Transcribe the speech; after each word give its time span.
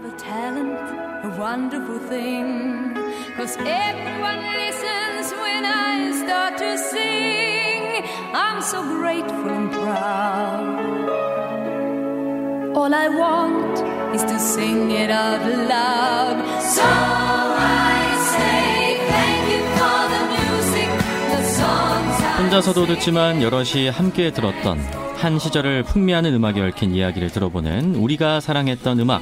have 0.00 0.12
a 0.12 0.16
talent, 0.16 0.78
a 1.24 1.28
wonderful 1.38 1.98
thing. 2.08 2.94
Cause 3.36 3.56
everyone 3.58 4.40
listens 4.60 5.32
when 5.42 5.64
I 5.64 6.12
start 6.22 6.58
to 6.58 6.78
sing. 6.78 8.04
I'm 8.34 8.62
so 8.62 8.82
grateful 8.82 9.50
and 9.50 9.70
proud. 9.72 11.08
All 12.76 12.94
I 12.94 13.08
want 13.08 13.78
is 14.14 14.22
to 14.22 14.38
sing 14.38 14.90
it 14.90 15.10
out 15.10 15.42
loud. 15.68 16.36
So 16.62 16.82
I 16.82 18.00
say 18.32 18.96
thank 19.12 19.44
you 19.52 19.62
for 19.76 20.00
the 20.14 20.22
music, 20.36 20.90
the 21.30 21.42
songs 21.44 22.16
혼자서도 22.38 22.86
듣지만 22.86 23.42
여럿이 23.42 23.88
함께 23.88 24.32
들었던 24.32 24.78
한 25.16 25.38
시절을 25.38 25.82
풍미하는 25.82 26.32
음악에 26.32 26.62
얽힌 26.62 26.94
이야기를 26.94 27.30
들어보는 27.30 27.96
우리가 27.96 28.40
사랑했던 28.40 29.00
음악 29.00 29.20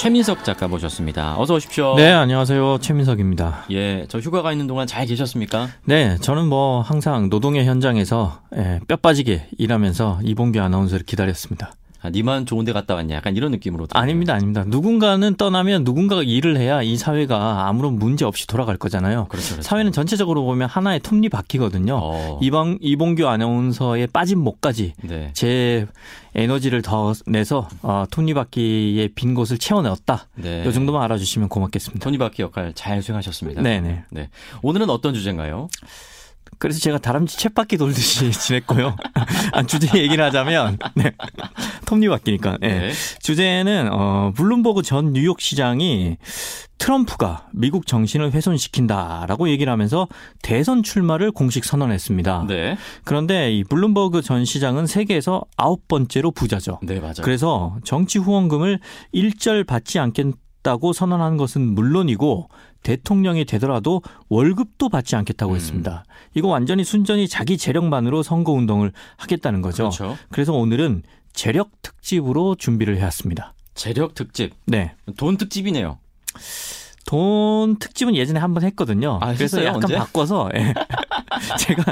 최민석 0.00 0.44
작가 0.44 0.66
모셨습니다. 0.66 1.38
어서 1.38 1.56
오십시오. 1.56 1.94
네, 1.94 2.10
안녕하세요. 2.10 2.78
최민석입니다. 2.80 3.66
예, 3.70 4.06
저 4.08 4.18
휴가가 4.18 4.50
있는 4.50 4.66
동안 4.66 4.86
잘 4.86 5.04
계셨습니까? 5.04 5.68
네, 5.84 6.16
저는 6.22 6.46
뭐 6.46 6.80
항상 6.80 7.28
노동의 7.28 7.66
현장에서 7.66 8.40
예, 8.56 8.80
뼈 8.88 8.96
빠지게 8.96 9.48
일하면서 9.58 10.20
이봉규 10.24 10.58
아나운서를 10.58 11.04
기다렸습니다. 11.04 11.74
아, 12.02 12.10
니만 12.10 12.46
좋은 12.46 12.64
데 12.64 12.72
갔다 12.72 12.94
왔냐? 12.94 13.16
약간 13.16 13.36
이런 13.36 13.50
느낌으로. 13.50 13.86
들어요. 13.86 14.02
아닙니다, 14.02 14.34
아닙니다. 14.34 14.64
누군가는 14.66 15.34
떠나면 15.36 15.84
누군가가 15.84 16.22
일을 16.22 16.56
해야 16.56 16.82
이 16.82 16.96
사회가 16.96 17.68
아무런 17.68 17.98
문제 17.98 18.24
없이 18.24 18.46
돌아갈 18.46 18.76
거잖아요. 18.76 19.26
그렇죠, 19.28 19.50
그렇죠. 19.54 19.62
사회는 19.62 19.92
전체적으로 19.92 20.44
보면 20.44 20.68
하나의 20.68 21.00
톱니 21.00 21.28
바퀴거든요. 21.28 21.98
어. 22.00 22.38
이방, 22.42 22.78
이봉규 22.80 23.26
아나운서의 23.26 24.06
빠진 24.08 24.38
목까지 24.38 24.94
네. 25.02 25.30
제 25.34 25.86
에너지를 26.34 26.82
더 26.82 27.12
내서 27.26 27.68
어, 27.82 28.04
톱니바퀴의 28.10 29.08
빈 29.14 29.34
곳을 29.34 29.58
채워넣었다. 29.58 30.28
네. 30.36 30.64
이 30.66 30.72
정도만 30.72 31.02
알아주시면 31.02 31.48
고맙겠습니다. 31.48 32.02
토니바퀴 32.02 32.42
역할 32.42 32.72
잘 32.74 33.02
수행하셨습니다. 33.02 33.62
네네. 33.62 34.04
네. 34.10 34.30
오늘은 34.62 34.88
어떤 34.90 35.12
주제인가요? 35.12 35.68
그래서 36.60 36.78
제가 36.78 36.98
다람쥐 36.98 37.38
챗바퀴 37.38 37.78
돌듯이 37.78 38.30
지냈고요. 38.38 38.94
아, 39.52 39.62
주제 39.64 39.98
얘기를 39.98 40.22
하자면, 40.22 40.78
네. 40.94 41.10
톱니바퀴니까. 41.86 42.58
네. 42.60 42.78
네. 42.78 42.92
주제는, 43.20 43.88
어, 43.90 44.32
블룸버그 44.36 44.82
전 44.82 45.14
뉴욕 45.14 45.40
시장이 45.40 46.18
트럼프가 46.76 47.48
미국 47.52 47.86
정신을 47.86 48.32
훼손시킨다라고 48.32 49.48
얘기를 49.48 49.72
하면서 49.72 50.06
대선 50.42 50.82
출마를 50.82 51.32
공식 51.32 51.64
선언했습니다. 51.64 52.44
네. 52.48 52.76
그런데 53.04 53.52
이 53.52 53.64
블룸버그 53.64 54.20
전 54.20 54.44
시장은 54.44 54.86
세계에서 54.86 55.42
아홉 55.56 55.88
번째로 55.88 56.30
부자죠. 56.30 56.78
네, 56.82 57.00
맞아요. 57.00 57.22
그래서 57.22 57.76
정치 57.84 58.18
후원금을 58.18 58.80
일절 59.12 59.64
받지 59.64 59.98
않겠다고 59.98 60.92
선언한 60.92 61.38
것은 61.38 61.74
물론이고 61.74 62.48
대통령이 62.82 63.44
되더라도 63.44 64.02
월급도 64.28 64.88
받지 64.88 65.16
않겠다고 65.16 65.52
음. 65.52 65.56
했습니다. 65.56 66.04
이거 66.34 66.48
완전히 66.48 66.84
순전히 66.84 67.28
자기 67.28 67.58
재력만으로 67.58 68.22
선거 68.22 68.52
운동을 68.52 68.92
하겠다는 69.16 69.60
거죠. 69.62 69.84
그렇죠. 69.90 70.16
그래서 70.30 70.52
오늘은 70.52 71.02
재력 71.32 71.70
특집으로 71.82 72.54
준비를 72.56 72.96
해왔습니다. 72.98 73.54
재력 73.74 74.14
특집. 74.14 74.54
네. 74.66 74.94
돈 75.16 75.36
특집이네요. 75.36 75.98
돈 77.06 77.76
특집은 77.78 78.14
예전에 78.14 78.38
한 78.38 78.54
번 78.54 78.62
했거든요. 78.64 79.18
아, 79.20 79.26
그래서 79.34 79.58
했어요? 79.58 79.64
약간 79.66 79.82
언제? 79.84 79.96
바꿔서 79.96 80.48
예. 80.54 80.72
제가 81.58 81.82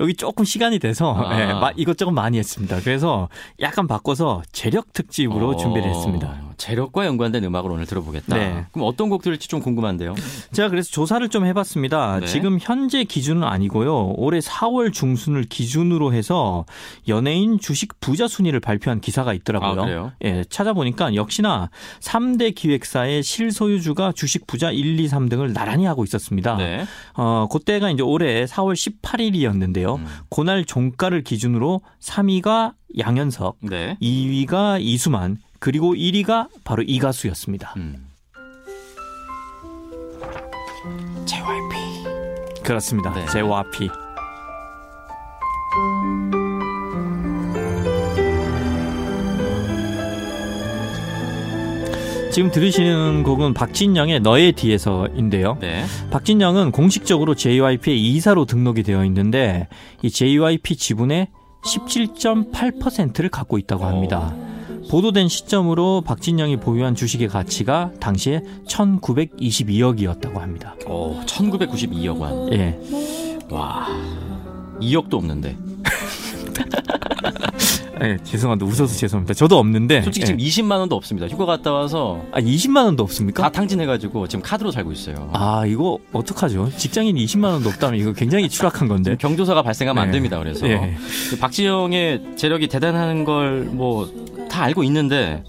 여기 0.00 0.14
조금 0.14 0.44
시간이 0.44 0.78
돼서 0.78 1.14
아. 1.16 1.40
예, 1.40 1.46
마- 1.52 1.72
이것저것 1.76 2.12
많이 2.12 2.38
했습니다. 2.38 2.80
그래서 2.80 3.28
약간 3.60 3.86
바꿔서 3.88 4.42
재력 4.52 4.92
특집으로 4.92 5.50
어, 5.50 5.56
준비를 5.56 5.88
했습니다. 5.90 6.51
재력과 6.62 7.06
연관된 7.06 7.42
음악을 7.42 7.72
오늘 7.72 7.86
들어보겠다. 7.86 8.36
네. 8.36 8.64
그럼 8.70 8.86
어떤 8.86 9.08
곡 9.08 9.22
들을지 9.22 9.48
좀 9.48 9.58
궁금한데요. 9.58 10.14
제가 10.52 10.68
그래서 10.68 10.92
조사를 10.92 11.28
좀 11.28 11.44
해봤습니다. 11.44 12.20
네. 12.20 12.26
지금 12.26 12.58
현재 12.60 13.02
기준은 13.02 13.42
아니고요. 13.42 14.12
올해 14.16 14.38
4월 14.38 14.92
중순을 14.92 15.42
기준으로 15.44 16.14
해서 16.14 16.64
연예인 17.08 17.58
주식 17.58 17.98
부자 17.98 18.28
순위를 18.28 18.60
발표한 18.60 19.00
기사가 19.00 19.34
있더라고요. 19.34 20.04
아? 20.04 20.12
예, 20.24 20.44
찾아보니까 20.48 21.16
역시나 21.16 21.68
3대 21.98 22.54
기획사의 22.54 23.24
실소유주가 23.24 24.12
주식 24.12 24.46
부자 24.46 24.70
1, 24.70 25.00
2, 25.00 25.08
3등을 25.08 25.52
나란히 25.52 25.84
하고 25.86 26.04
있었습니다. 26.04 26.56
네. 26.58 26.84
어, 27.14 27.48
그때가 27.50 27.90
이제 27.90 28.04
올해 28.04 28.44
4월 28.44 28.74
18일이었는데요. 28.74 29.96
음. 29.96 30.06
그날 30.30 30.64
종가를 30.64 31.24
기준으로 31.24 31.80
3위가 32.00 32.74
양현석, 32.98 33.56
네. 33.62 33.96
2위가 34.00 34.80
이수만, 34.80 35.38
그리고 35.62 35.94
1위가 35.94 36.48
바로 36.64 36.82
이 36.82 36.98
가수였습니다. 36.98 37.74
음. 37.76 38.08
JYP. 41.24 42.62
그렇습니다. 42.64 43.14
네. 43.14 43.24
JYP. 43.26 43.88
지금 52.32 52.50
들으시는 52.50 53.22
곡은 53.22 53.54
박진영의 53.54 54.18
너의 54.18 54.52
뒤에서인데요. 54.54 55.58
네. 55.60 55.84
박진영은 56.10 56.72
공식적으로 56.72 57.36
JYP의 57.36 58.00
이사로 58.00 58.46
등록이 58.46 58.82
되어 58.82 59.04
있는데 59.04 59.68
이 60.02 60.10
JYP 60.10 60.74
지분의 60.74 61.28
17.8%를 61.64 63.30
갖고 63.30 63.58
있다고 63.58 63.84
합니다. 63.84 64.34
보도된 64.92 65.28
시점으로 65.28 66.02
박진영이 66.02 66.58
보유한 66.58 66.94
주식의 66.94 67.28
가치가 67.28 67.90
당시에 67.98 68.42
1,922억이었다고 68.68 70.34
합니다. 70.34 70.74
오, 70.86 71.18
1992억 71.24 72.20
원. 72.20 72.52
예. 72.52 72.78
와. 73.48 73.88
2억도 74.82 75.14
없는데. 75.14 75.56
예, 78.04 78.18
죄송합니다. 78.22 78.70
웃어서 78.70 78.94
죄송합니다. 78.94 79.32
저도 79.32 79.58
없는데. 79.58 80.02
솔직히 80.02 80.24
예. 80.24 80.26
지금 80.26 80.40
20만 80.40 80.72
원도 80.80 80.94
없습니다. 80.96 81.26
휴가 81.26 81.46
갔다 81.46 81.72
와서 81.72 82.22
아, 82.30 82.42
20만 82.42 82.84
원도 82.84 83.02
없습니까? 83.02 83.44
다 83.44 83.50
탕진해가지고 83.50 84.28
지금 84.28 84.42
카드로 84.42 84.72
살고 84.72 84.92
있어요. 84.92 85.30
아, 85.32 85.64
이거 85.64 86.00
어떡하죠? 86.12 86.70
직장인 86.76 87.16
20만 87.16 87.44
원도 87.44 87.70
없다면 87.70 87.98
이거 87.98 88.12
굉장히 88.12 88.50
추락한 88.50 88.88
건데. 88.88 89.16
경조사가 89.18 89.62
발생하면 89.62 90.02
안 90.02 90.10
네. 90.10 90.16
됩니다. 90.16 90.38
그래서 90.38 90.68
예. 90.68 90.94
박지영의 91.40 92.36
재력이 92.36 92.68
대단한 92.68 93.24
걸 93.24 93.70
뭐 93.72 94.06
다 94.52 94.64
알고 94.64 94.84
있는데 94.84 95.42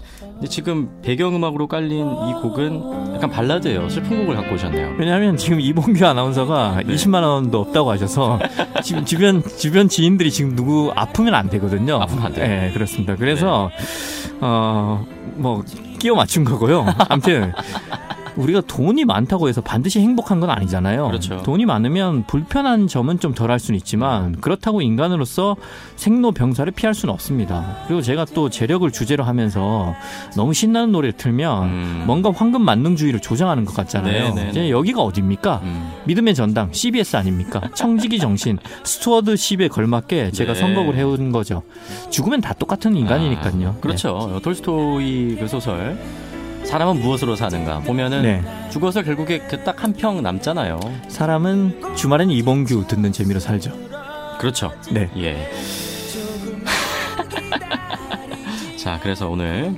지금 0.48 0.88
배경음악으로 1.02 1.68
깔린 1.68 1.98
이 1.98 2.32
곡은 2.42 3.14
약간 3.14 3.30
발라드예요. 3.30 3.88
슬픈 3.88 4.20
곡을 4.20 4.34
갖고 4.34 4.54
오셨네요. 4.54 4.96
왜냐하면 4.98 5.36
지금 5.36 5.60
이봉규 5.60 6.04
아나운서가 6.04 6.82
네. 6.84 6.94
20만 6.94 7.22
원도 7.22 7.60
없다고 7.60 7.90
하셔서 7.90 8.38
지금 8.82 9.04
주변 9.04 9.42
주변 9.58 9.88
지인들이 9.88 10.30
지금 10.30 10.56
누구 10.56 10.90
아프면 10.96 11.34
안 11.34 11.48
되거든요. 11.50 11.96
아프면 11.96 12.26
안 12.26 12.32
돼요. 12.32 12.48
네. 12.48 12.60
네, 12.66 12.72
그렇습니다. 12.72 13.14
그래서 13.16 13.70
어뭐 14.40 15.64
끼워 15.98 16.16
맞춘 16.16 16.44
거고요. 16.44 16.86
아무튼 17.08 17.52
우리가 18.36 18.62
돈이 18.62 19.04
많다고 19.04 19.48
해서 19.48 19.60
반드시 19.60 20.00
행복한 20.00 20.40
건 20.40 20.50
아니잖아요. 20.50 21.06
그렇죠. 21.08 21.42
돈이 21.42 21.66
많으면 21.66 22.24
불편한 22.26 22.86
점은 22.88 23.20
좀 23.20 23.34
덜 23.34 23.50
할 23.50 23.58
수는 23.58 23.76
있지만 23.78 24.40
그렇다고 24.40 24.80
인간으로서 24.80 25.56
생로병사를 25.96 26.70
피할 26.72 26.94
수는 26.94 27.12
없습니다. 27.12 27.76
그리고 27.86 28.00
제가 28.00 28.24
또 28.26 28.48
재력을 28.48 28.88
주제로 28.90 29.24
하면서 29.24 29.94
너무 30.36 30.54
신나는 30.54 30.92
노래를 30.92 31.12
틀면 31.16 31.64
음. 31.64 32.04
뭔가 32.06 32.30
황금 32.32 32.62
만능주의를 32.62 33.20
조장하는 33.20 33.64
것 33.64 33.74
같잖아요. 33.74 34.34
네, 34.34 34.44
네, 34.44 34.50
이제 34.50 34.60
네. 34.62 34.70
여기가 34.70 35.02
어딥니까? 35.02 35.60
음. 35.64 35.92
믿음의 36.06 36.34
전당 36.34 36.68
CBS 36.72 37.16
아닙니까? 37.16 37.60
청지기 37.74 38.18
정신 38.18 38.58
스튜어드십에 38.84 39.68
걸맞게 39.68 40.30
제가 40.30 40.54
네. 40.54 40.60
선곡을 40.60 40.96
해온 40.96 41.30
거죠. 41.32 41.62
죽으면 42.10 42.40
다 42.40 42.54
똑같은 42.54 42.96
인간이니까요. 42.96 43.68
아, 43.76 43.80
그렇죠. 43.80 44.40
톨스토이 44.42 45.36
그 45.38 45.46
소설 45.48 45.98
사람은 46.64 47.00
무엇으로 47.00 47.36
사는가 47.36 47.80
보면은 47.80 48.22
네. 48.22 48.40
네. 48.40 48.70
죽어서 48.70 49.02
결국에 49.02 49.38
그 49.40 49.62
딱 49.64 49.82
한 49.82 49.92
평 49.94 50.22
남잖아요. 50.22 50.80
사람은 51.08 51.94
주말엔 51.96 52.30
이봉규 52.30 52.86
듣는 52.88 53.12
재미로 53.12 53.38
살죠. 53.38 53.72
그렇죠. 54.38 54.72
네. 54.90 55.08
예. 55.16 55.50
자, 58.76 58.98
그래서 59.02 59.28
오늘 59.28 59.74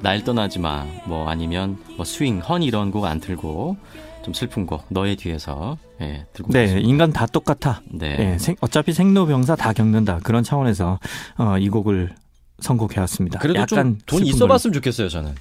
날 0.00 0.24
떠나지 0.24 0.58
마. 0.58 0.84
뭐 1.06 1.28
아니면 1.28 1.78
뭐 1.96 2.04
스윙, 2.04 2.40
헌 2.40 2.62
이런 2.62 2.90
곡 2.90 3.04
안 3.04 3.20
틀고 3.20 3.76
좀 4.24 4.34
슬픈 4.34 4.66
곡 4.66 4.84
너의 4.88 5.16
뒤에서 5.16 5.78
예, 6.00 6.26
들고 6.32 6.52
네, 6.52 6.60
오겠습니다. 6.62 6.88
인간 6.88 7.12
다 7.12 7.26
똑같아. 7.26 7.80
네. 7.90 8.16
예, 8.18 8.38
생- 8.38 8.56
어차피 8.60 8.92
생로병사 8.92 9.54
다 9.56 9.72
겪는다. 9.72 10.18
그런 10.22 10.42
차원에서 10.42 10.98
어, 11.38 11.56
이 11.58 11.68
곡을 11.68 12.14
선곡해왔습니다. 12.60 13.38
그래도 13.38 13.64
좀 13.66 13.78
약간 13.78 13.98
돈 14.06 14.24
있어봤으면 14.24 14.72
좋겠어요, 14.74 15.08
저는. 15.08 15.34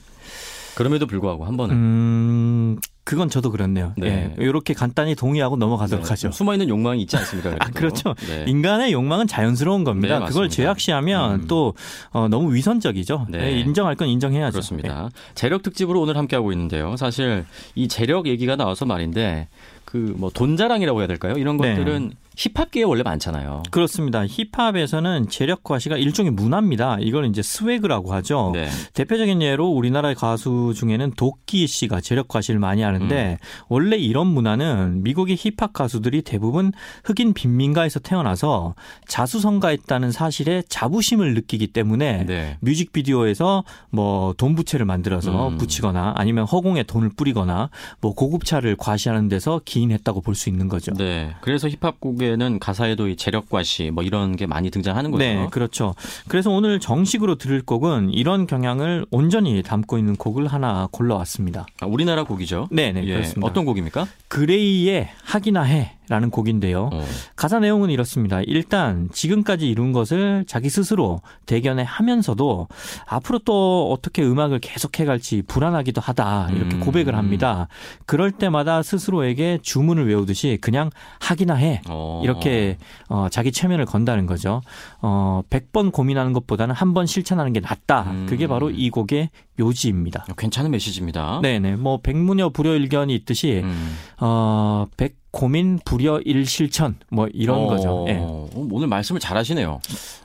그럼에도 0.76 1.06
불구하고 1.08 1.46
한. 1.46 1.58
번은 1.58 1.76
음, 1.76 2.78
그건 3.04 3.30
저도 3.30 3.52
그렇네요. 3.52 3.94
네. 3.98 4.34
예. 4.40 4.44
이렇게 4.44 4.74
간단히 4.74 5.16
동의하고 5.16 5.58
넘어가도록 5.58 6.10
하죠. 6.12 6.32
숨어 6.32 6.54
있는 6.54 6.70
욕망이 6.70 7.02
있지 7.02 7.18
않습니까? 7.18 7.56
아, 7.60 7.70
그렇죠. 7.72 8.14
네. 8.28 8.46
인간의 8.48 8.94
욕망은 8.94 9.28
자연스러운 9.28 9.84
겁니다. 9.84 10.20
네, 10.20 10.26
그걸. 10.26 10.50
제약시하면 10.50 11.42
음. 11.42 11.48
또 11.48 11.74
어, 12.12 12.28
너무 12.28 12.54
위선적이죠. 12.54 13.28
네. 13.30 13.38
네, 13.38 13.60
인정할 13.60 13.96
건 13.96 14.08
인정해야죠. 14.08 14.54
그렇습니다. 14.54 15.10
재력 15.36 15.62
특집으로 15.64 16.02
오늘 16.02 16.16
함께하고 16.18 16.52
있는데요. 16.52 16.96
사실 16.96 17.46
이 17.76 17.88
재력 17.88 18.28
얘기가 18.28 18.56
나와서 18.56 18.86
말인데 18.86 19.48
그 19.92 20.14
뭐 20.18 20.30
돈자랑이라고 20.30 21.00
해야 21.00 21.08
될까요? 21.08 21.34
이런 21.38 21.58
네. 21.58 21.76
것들은 21.76 22.12
힙합계에 22.38 22.84
원래 22.84 23.04
많잖아요. 23.04 23.64
그렇습니다. 23.72 24.24
힙합에서는 24.26 25.28
재력 25.30 25.64
과시가 25.64 25.98
일종의 25.98 26.32
문화입니다. 26.32 26.98
이걸 27.02 27.26
이제 27.26 27.42
스웨그라고 27.42 28.14
하죠. 28.14 28.52
네. 28.54 28.70
대표적인 28.94 29.42
예로 29.42 29.68
우리나라 29.68 30.14
가수 30.14 30.74
중에는 30.76 31.12
도끼 31.18 31.68
씨가 31.68 32.00
재력 32.00 32.30
과시를 32.30 32.60
많이 32.60 32.82
하는데 32.84 33.38
음. 33.40 33.46
원래 33.68 33.98
이런 33.98 34.28
문화는 34.28 35.04
미국의 35.04 35.36
힙합 35.38 35.74
가수들이 35.74 36.22
대부분 36.22 36.72
흑인 37.04 37.34
빈민가에서 37.34 38.00
태어나서 38.00 38.76
자수성가했다는 39.08 40.12
사실에 40.12 40.64
자부심을 40.70 41.34
느끼기 41.34 41.68
때문에 41.68 42.26
네. 42.26 42.58
뮤직비디오에서 42.62 43.64
뭐 43.90 44.34
돈 44.38 44.56
부채를 44.56 44.86
만들어서 44.86 45.50
음. 45.50 45.58
붙이거나 45.58 46.14
아니면 46.16 46.46
허공에 46.46 46.84
돈을 46.84 47.10
뿌리거나 47.16 47.70
뭐 48.00 48.14
고급차를 48.14 48.76
과시하는 48.78 49.28
데서 49.28 49.62
기인했다고 49.82 50.22
볼 50.22 50.36
수 50.36 50.50
있는 50.50 50.70
거죠. 50.70 50.94
네. 50.94 51.36
그래서 51.42 51.68
힙합곡에는 51.70 52.60
가사에도 52.60 53.08
이 53.08 53.16
재력과 53.16 53.64
시 53.64 53.92
뭐 53.92 54.04
이런 54.04 54.36
게 54.36 54.46
많이 54.46 54.70
등장하는 54.70 55.12
거죠. 55.12 55.24
네, 55.24 55.48
그렇죠. 55.52 55.96
그래서 56.28 56.50
오늘 56.52 56.80
정식으로 56.80 57.36
들을 57.36 57.62
곡은 57.62 58.12
이런 58.12 58.48
경향을 58.48 59.06
온전히 59.12 59.62
담고 59.64 59.98
있는 59.98 60.16
곡을 60.16 60.48
하나 60.48 60.88
골라왔습니다. 60.92 61.66
아, 61.82 61.86
우리나라 61.86 62.24
곡이죠. 62.24 62.68
네, 62.72 62.92
네, 62.92 63.04
예. 63.06 63.14
그렇습니다. 63.14 63.48
어떤 63.48 63.66
곡입니까? 63.66 64.08
그레이의 64.30 65.10
하기나 65.24 65.64
해 65.64 65.94
라는 66.12 66.30
곡인데요. 66.30 66.90
어. 66.92 67.06
가사 67.38 67.60
내용은 67.60 67.90
이렇습니다. 67.90 68.42
일단 68.46 69.10
지금까지 69.14 69.68
이룬 69.68 69.94
것을 69.94 70.44
자기 70.46 70.70
스스로 70.70 71.22
대견해 71.46 71.84
하면서도 71.88 72.68
앞으로 73.08 73.40
또 73.40 73.90
어떻게 73.92 74.22
음악을 74.22 74.60
계속해 74.60 75.06
갈지 75.06 75.42
불안하기도 75.48 76.02
하다 76.02 76.50
이렇게 76.54 76.76
음. 76.76 76.80
고백을 76.82 77.16
합니다. 77.16 77.70
그럴 78.06 78.32
때마다 78.32 78.84
스스로에게 78.84 79.60
주문을 79.62 80.08
외우듯이 80.08 80.58
그냥 80.60 80.90
하기나 81.22 81.56
해 81.56 81.82
어. 81.90 82.20
이렇게 82.26 82.78
어, 83.08 83.28
자기 83.32 83.54
체면을 83.54 83.86
건다는 83.86 84.26
거죠. 84.26 84.62
어, 85.02 85.42
100번 85.50 85.92
고민하는 85.94 86.34
것보다는 86.34 86.76
한 86.76 86.92
번 86.92 87.06
실천하는 87.06 87.54
게 87.54 87.62
낫다. 87.62 88.02
음. 88.12 88.26
그게 88.28 88.48
바로 88.48 88.70
이 88.70 88.90
곡의 88.90 89.30
요지입니다. 89.60 90.26
괜찮은 90.38 90.72
메시지입니다. 90.72 91.40
네네. 91.42 91.78
뭐 91.78 92.02
백무녀 92.04 92.50
불여일견이 92.50 93.16
있듯이 93.16 93.62
음. 93.64 93.96
어, 94.20 94.88
백 94.98 95.21
고민 95.32 95.80
불여 95.84 96.20
일실천 96.26 96.98
뭐 97.10 97.28
이런 97.34 97.60
어, 97.60 97.68
거죠. 97.68 98.06
예. 98.10 98.18
어, 98.20 98.50
오늘 98.54 98.88
말씀을 98.88 99.20
잘하시네요. 99.20 99.80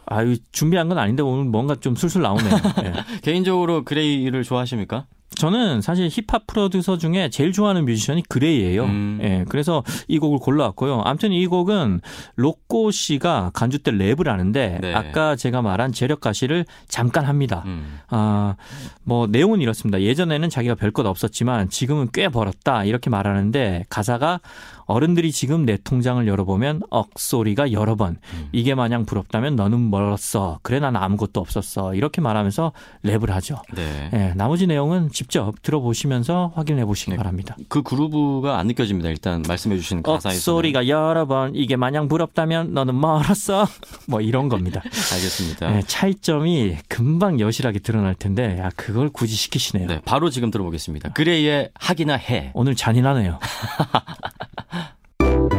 아유 0.06 0.36
준비한 0.52 0.88
건 0.88 0.98
아닌데 0.98 1.22
오늘 1.22 1.44
뭔가 1.44 1.76
좀 1.76 1.94
술술 1.94 2.22
나오네요. 2.22 2.50
예. 2.84 2.92
개인적으로 3.22 3.84
그레이를 3.84 4.42
좋아하십니까? 4.42 5.06
저는 5.34 5.82
사실 5.82 6.08
힙합 6.11 6.46
프로듀서 6.46 6.96
중에 6.96 7.28
제일 7.28 7.52
좋아하는 7.52 7.84
뮤지션이 7.84 8.23
그레이예요. 8.26 8.84
음. 8.84 9.19
예, 9.23 9.44
그래서 9.49 9.82
이 10.08 10.19
곡을 10.19 10.38
골라왔고요. 10.38 11.02
아무튼 11.05 11.32
이 11.32 11.46
곡은 11.46 12.00
로꼬 12.37 12.90
씨가 12.90 13.50
간주 13.52 13.81
때 13.81 13.90
랩을 13.90 14.28
하는데 14.28 14.78
네. 14.81 14.94
아까 14.94 15.37
제가 15.37 15.61
말한 15.61 15.93
재력 15.93 16.20
과시를 16.20 16.64
잠깐 16.88 17.26
합니다. 17.26 17.64
음. 17.67 17.99
아, 18.08 18.56
뭐 19.02 19.26
내용은 19.26 19.61
이렇습니다. 19.61 20.00
예전에는 20.00 20.49
자기가 20.49 20.75
별 20.75 20.87
것 20.96 21.05
없었지만 21.05 21.69
지금은 21.69 22.08
꽤 22.14 22.28
벌었다 22.31 22.84
이렇게 22.84 23.11
말하는데 23.11 23.84
가사가 23.90 24.40
어른들이 24.87 25.32
지금 25.32 25.67
내 25.67 25.76
통장을 25.76 26.26
열어보면 26.26 26.82
억소리가 26.88 27.73
여러 27.73 27.96
번 27.96 28.17
음. 28.32 28.49
이게 28.52 28.75
마냥 28.75 29.05
부럽다면 29.05 29.56
너는 29.56 29.90
멀었어 29.90 30.61
그래 30.62 30.78
난 30.78 30.96
아무것도 30.96 31.40
없었어 31.40 31.94
이렇게 31.94 32.20
말하면서 32.23 32.73
랩을 33.05 33.28
하죠. 33.31 33.61
네. 33.75 34.11
예, 34.14 34.32
나머지 34.37 34.67
내용은 34.67 35.11
직접 35.16 35.54
들어보시면서 35.62 36.52
확인해 36.54 36.84
보시기 36.84 37.12
네. 37.12 37.16
바랍니다. 37.16 37.56
그 37.70 37.82
그루브가 37.82 38.58
안 38.58 38.66
느껴집니다. 38.66 39.08
일단 39.08 39.42
말씀해 39.48 39.76
주신 39.76 40.02
가사에서. 40.02 40.36
억소리가 40.36 40.88
여러 40.88 41.24
번 41.24 41.54
이게 41.54 41.74
마냥 41.74 42.06
부럽다면 42.06 42.74
너는 42.74 43.00
멀었어 43.00 43.66
뭐 44.06 44.20
이런 44.20 44.50
겁니다. 44.50 44.82
알겠습니다. 45.14 45.74
예, 45.74 45.80
차이점이 45.80 46.76
금방 46.88 47.40
여실하게 47.40 47.78
드러날 47.78 48.14
텐데 48.14 48.58
야, 48.58 48.68
그걸 48.76 49.08
굳이 49.08 49.36
시키시네요. 49.36 49.88
네, 49.88 50.02
바로 50.04 50.28
지금 50.28 50.50
들어보겠습니다. 50.50 51.14
그레이의 51.14 51.70
하기나 51.72 52.16
해. 52.16 52.50
오늘 52.52 52.76
잔인하네요. 52.76 53.38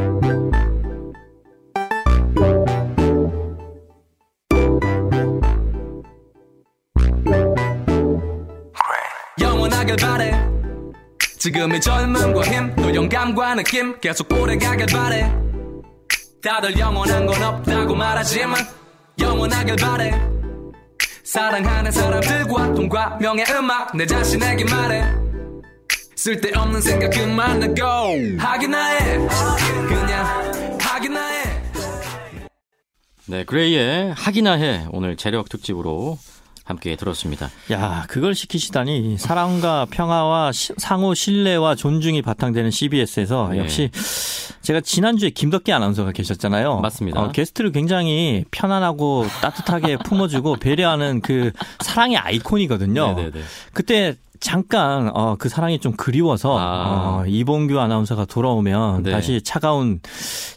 지금의 11.47 11.79
젊음과 11.79 12.41
힘 12.43 12.75
또 12.75 12.93
영감과 12.93 13.55
느낌 13.55 13.97
계속 14.01 14.29
오래가길 14.33 14.87
바래. 14.87 15.31
다들 16.43 16.77
영원한 16.77 17.25
건 17.25 17.41
없다고 17.41 17.95
말하지만 17.95 18.57
영원하길 19.17 19.77
바래. 19.77 20.11
사랑하는 21.23 21.89
사람들과 21.89 22.73
돈과 22.73 23.19
명예 23.21 23.45
음악 23.51 23.95
내 23.95 24.05
자신에게 24.05 24.65
말해. 24.65 25.05
쓸데없는 26.17 26.81
생각 26.81 27.11
그만하고. 27.11 27.77
하기나 28.37 28.85
해 28.87 29.17
그냥 29.87 30.77
하기나 30.81 31.27
해 31.27 31.43
네, 33.27 33.45
그레이의 33.45 34.13
하기나 34.17 34.53
해. 34.53 34.85
오늘 34.91 35.15
재력 35.15 35.47
특집으로 35.47 36.17
함께 36.67 36.95
들었습니다. 36.97 37.49
야, 37.71 38.05
그걸 38.09 38.35
시키시다니 38.35 39.17
사랑과 39.17 39.85
평화와 39.89 40.51
시- 40.51 40.73
상호 40.77 41.13
신뢰와 41.13 41.75
존중이 41.75 42.21
바탕되는 42.21 42.69
CBS에서 42.71 43.49
네. 43.53 43.59
역시 43.59 43.89
제가 44.61 44.81
지난주에 44.81 45.29
김덕기 45.29 45.71
아나운서가 45.71 46.11
계셨잖아요. 46.11 46.81
맞습니다. 46.81 47.21
어, 47.21 47.31
게스트를 47.31 47.71
굉장히 47.71 48.43
편안하고 48.51 49.25
따뜻하게 49.41 49.97
품어주고 49.97 50.57
배려하는 50.57 51.21
그 51.21 51.51
사랑의 51.79 52.17
아이콘이거든요. 52.17 53.13
네네네. 53.13 53.39
그때 53.73 54.15
잠깐 54.39 55.09
어, 55.13 55.35
그 55.37 55.49
사랑이 55.49 55.79
좀 55.79 55.93
그리워서 55.93 56.57
아. 56.57 57.21
어, 57.21 57.25
이봉규 57.27 57.79
아나운서가 57.79 58.25
돌아오면 58.25 59.03
네. 59.03 59.11
다시 59.11 59.41
차가운 59.41 59.99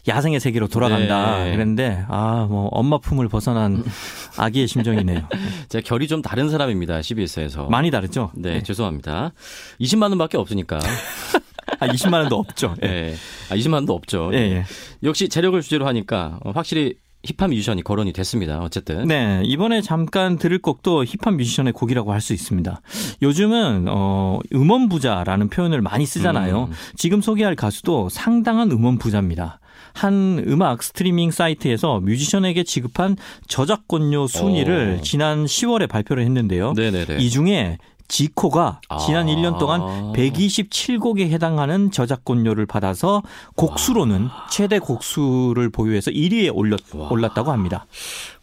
야생의 0.07 0.39
세계로 0.39 0.67
돌아간다 0.67 1.43
네. 1.43 1.51
그랬는데 1.51 2.05
아 2.07 2.41
뭐 2.51 2.67
엄마 2.71 2.97
품을 2.97 3.29
벗어난 3.29 3.83
아기의 4.37 4.67
심정이네요. 4.67 5.21
제가 5.69 5.83
결이 5.85 6.07
좀 6.07 6.21
다른 6.21 6.49
사람입니다. 6.49 7.01
CBS에서. 7.01 7.67
많이 7.67 7.91
다르죠? 7.91 8.31
네, 8.35 8.61
죄송합니다. 8.63 9.31
20만 9.79 10.03
원밖에 10.09 10.37
없으니까. 10.37 10.79
아, 11.79 11.87
20만 11.87 12.13
원도 12.13 12.35
없죠. 12.37 12.75
예. 12.83 12.87
예. 12.87 13.15
아, 13.49 13.55
20만 13.55 13.73
원도 13.75 13.93
없죠. 13.93 14.31
예, 14.33 14.37
예. 14.37 14.63
역시 15.03 15.29
재력을 15.29 15.59
주제로 15.61 15.87
하니까 15.87 16.39
어, 16.43 16.51
확실히 16.51 16.95
힙합 17.23 17.49
뮤지션이 17.49 17.83
거론이 17.83 18.13
됐습니다. 18.13 18.59
어쨌든. 18.61 19.07
네, 19.07 19.41
이번에 19.45 19.81
잠깐 19.81 20.37
들을 20.37 20.57
곡도 20.59 21.03
힙합 21.05 21.35
뮤지션의 21.35 21.73
곡이라고 21.73 22.11
할 22.13 22.21
수 22.21 22.33
있습니다. 22.33 22.81
요즘은 23.23 23.87
어 23.89 24.39
음원 24.53 24.89
부자라는 24.89 25.49
표현을 25.49 25.81
많이 25.81 26.05
쓰잖아요. 26.05 26.65
음. 26.65 26.73
지금 26.95 27.19
소개할 27.21 27.55
가수도 27.55 28.09
상당한 28.09 28.71
음원 28.71 28.99
부자입니다. 28.99 29.59
한 29.93 30.43
음악 30.47 30.83
스트리밍 30.83 31.31
사이트에서 31.31 31.99
뮤지션에게 31.99 32.63
지급한 32.63 33.17
저작권료 33.47 34.27
순위를 34.27 34.97
어. 34.99 35.01
지난 35.03 35.45
10월에 35.45 35.89
발표를 35.89 36.23
했는데요. 36.23 36.73
네네네. 36.73 37.17
이 37.17 37.29
중에 37.29 37.77
지코가 38.11 38.81
아. 38.89 38.97
지난 38.97 39.27
1년 39.27 39.57
동안 39.57 39.79
127곡에 40.13 41.29
해당하는 41.29 41.91
저작권료를 41.91 42.65
받아서 42.65 43.23
곡수로는 43.55 44.27
최대 44.51 44.79
곡수를 44.79 45.69
보유해서 45.69 46.11
1위에 46.11 46.51
올렸, 46.53 46.79
와. 46.93 47.07
올랐다고 47.09 47.51
합니다. 47.51 47.85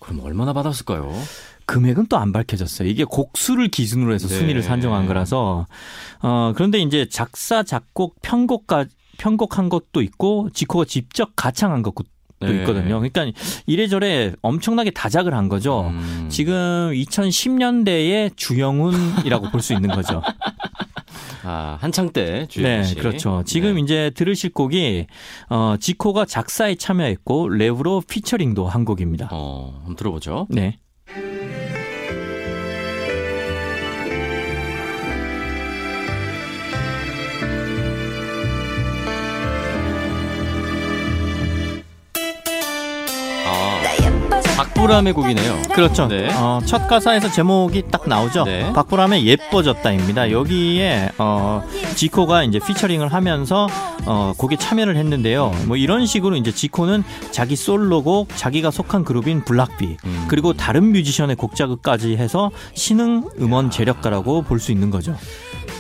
그럼 0.01 0.21
얼마나 0.25 0.55
받았을까요? 0.55 1.13
금액은 1.67 2.07
또 2.07 2.17
안 2.17 2.33
밝혀졌어요. 2.33 2.89
이게 2.89 3.05
곡수를 3.05 3.69
기준으로 3.69 4.15
해서 4.15 4.27
네. 4.27 4.37
순위를 4.39 4.63
산정한 4.63 5.07
거라서 5.07 5.67
어 6.23 6.53
그런데 6.57 6.79
이제 6.79 7.07
작사 7.11 7.63
작곡 7.63 8.17
편곡가 8.23 8.87
편곡한 9.19 9.69
것도 9.69 10.01
있고 10.01 10.49
지코가 10.55 10.87
직접 10.87 11.33
가창한 11.37 11.83
것도 11.83 12.05
네. 12.41 12.53
있거든요. 12.61 13.01
그러니까 13.01 13.27
이래저래 13.67 14.33
엄청나게 14.43 14.91
다작을 14.91 15.35
한 15.35 15.49
거죠. 15.49 15.89
음. 15.89 16.27
지금 16.31 16.91
2010년대의 16.93 18.37
주영훈이라고 18.37 19.51
볼 19.51 19.61
수 19.61 19.73
있는 19.75 19.91
거죠. 19.91 20.23
아, 21.45 21.79
한창 21.81 22.11
때 22.11 22.47
주현 22.49 22.65
네, 22.81 22.85
씨. 22.85 22.95
그렇죠. 22.95 23.43
지금 23.47 23.75
네. 23.77 23.81
이제 23.81 24.11
들으실 24.15 24.53
곡이 24.53 25.07
어 25.49 25.77
지코가 25.81 26.27
작사에 26.27 26.75
참여했고 26.75 27.49
랩으로 27.49 28.07
피처링도 28.07 28.67
한 28.69 28.85
곡입니다. 28.85 29.29
어, 29.33 29.75
한번 29.79 29.97
들어보죠. 29.97 30.47
네. 30.51 30.79
박보람의 44.79 45.13
곡이네요. 45.13 45.63
그렇죠. 45.75 46.07
네. 46.07 46.31
어, 46.37 46.61
첫 46.65 46.87
가사에서 46.87 47.31
제목이 47.33 47.85
딱 47.91 48.09
나오죠. 48.09 48.45
네. 48.45 48.73
박보람의 48.73 49.27
예뻐졌다입니다. 49.27 50.31
여기에 50.31 51.11
어, 51.19 51.65
지코가 51.97 52.45
이제 52.45 52.61
피처링을 52.61 53.13
하면서 53.13 53.67
어, 54.07 54.33
곡에 54.39 54.55
참여를 54.57 54.97
했는데요. 54.97 55.53
뭐 55.67 55.77
이런 55.77 56.07
식으로 56.07 56.37
이제 56.37 56.53
지코는 56.53 57.03
자기 57.33 57.57
솔로곡, 57.57 58.29
자기가 58.37 58.71
속한 58.71 59.05
그룹인 59.05 59.45
블락비, 59.45 59.97
음. 60.05 60.25
그리고 60.29 60.53
다른 60.53 60.93
뮤지션의 60.93 61.35
곡 61.35 61.57
작업까지 61.57 62.17
해서 62.17 62.51
신흥 62.75 63.31
음원 63.41 63.71
재력가라고 63.71 64.43
볼 64.43 64.59
수 64.61 64.71
있는 64.71 64.91
거죠. 64.91 65.17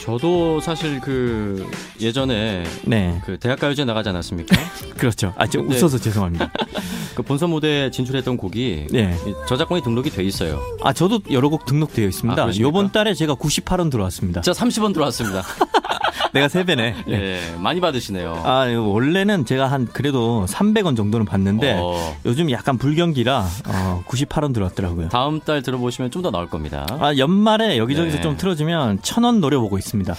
저도 0.09 0.59
사실 0.61 1.01
그 1.03 1.71
예전에 2.01 2.65
네, 2.87 3.21
그 3.27 3.39
대학가요제 3.39 3.85
나가지 3.85 4.09
않았습니까? 4.09 4.57
그렇죠. 4.97 5.35
아, 5.37 5.47
저 5.47 5.61
네. 5.61 5.77
웃어서 5.77 5.99
죄송합니다. 5.99 6.51
그 7.15 7.23
본선 7.23 7.51
무대에 7.51 7.91
진출했던 7.91 8.39
곡이 8.39 8.87
네. 8.91 9.15
이 9.27 9.35
저작권이 9.47 9.83
등록이 9.83 10.09
돼 10.09 10.25
있어요. 10.25 10.63
아, 10.83 10.95
저도 10.95 11.21
여러 11.31 11.51
곡 11.51 11.67
등록되어 11.67 12.07
아, 12.07 12.09
있습니다. 12.09 12.43
그러십니까? 12.43 12.67
요번 12.67 12.91
달에 12.91 13.13
제가 13.13 13.35
98원 13.35 13.91
들어왔습니다. 13.91 14.41
진짜 14.41 14.59
30원 14.59 14.95
들어왔습니다. 14.95 15.43
내가 16.33 16.49
세 16.49 16.65
배네 16.65 16.95
예, 17.09 17.41
많이 17.59 17.81
받으시네요. 17.81 18.43
아, 18.45 18.67
원래는 18.67 19.45
제가 19.45 19.67
한 19.67 19.87
그래도 19.93 20.45
300원 20.49 20.97
정도는 20.97 21.27
받는데 21.27 21.79
어, 21.81 22.17
요즘 22.27 22.51
약간 22.51 22.77
불경기라 22.79 23.47
어, 23.67 24.03
98원 24.07 24.53
들어왔더라고요. 24.55 25.09
다음 25.09 25.41
달 25.41 25.63
들어보시면 25.63 26.11
좀 26.11 26.19
더 26.23 26.31
나올 26.33 26.49
겁니다. 26.51 26.85
아, 27.01 27.17
연말에 27.17 27.79
여기저기서 27.79 28.17
네. 28.17 28.23
좀 28.23 28.37
틀어주면 28.37 28.99
천 29.03 29.23
원 29.25 29.41
노려보고 29.41 29.79
있습니다. 29.79 30.15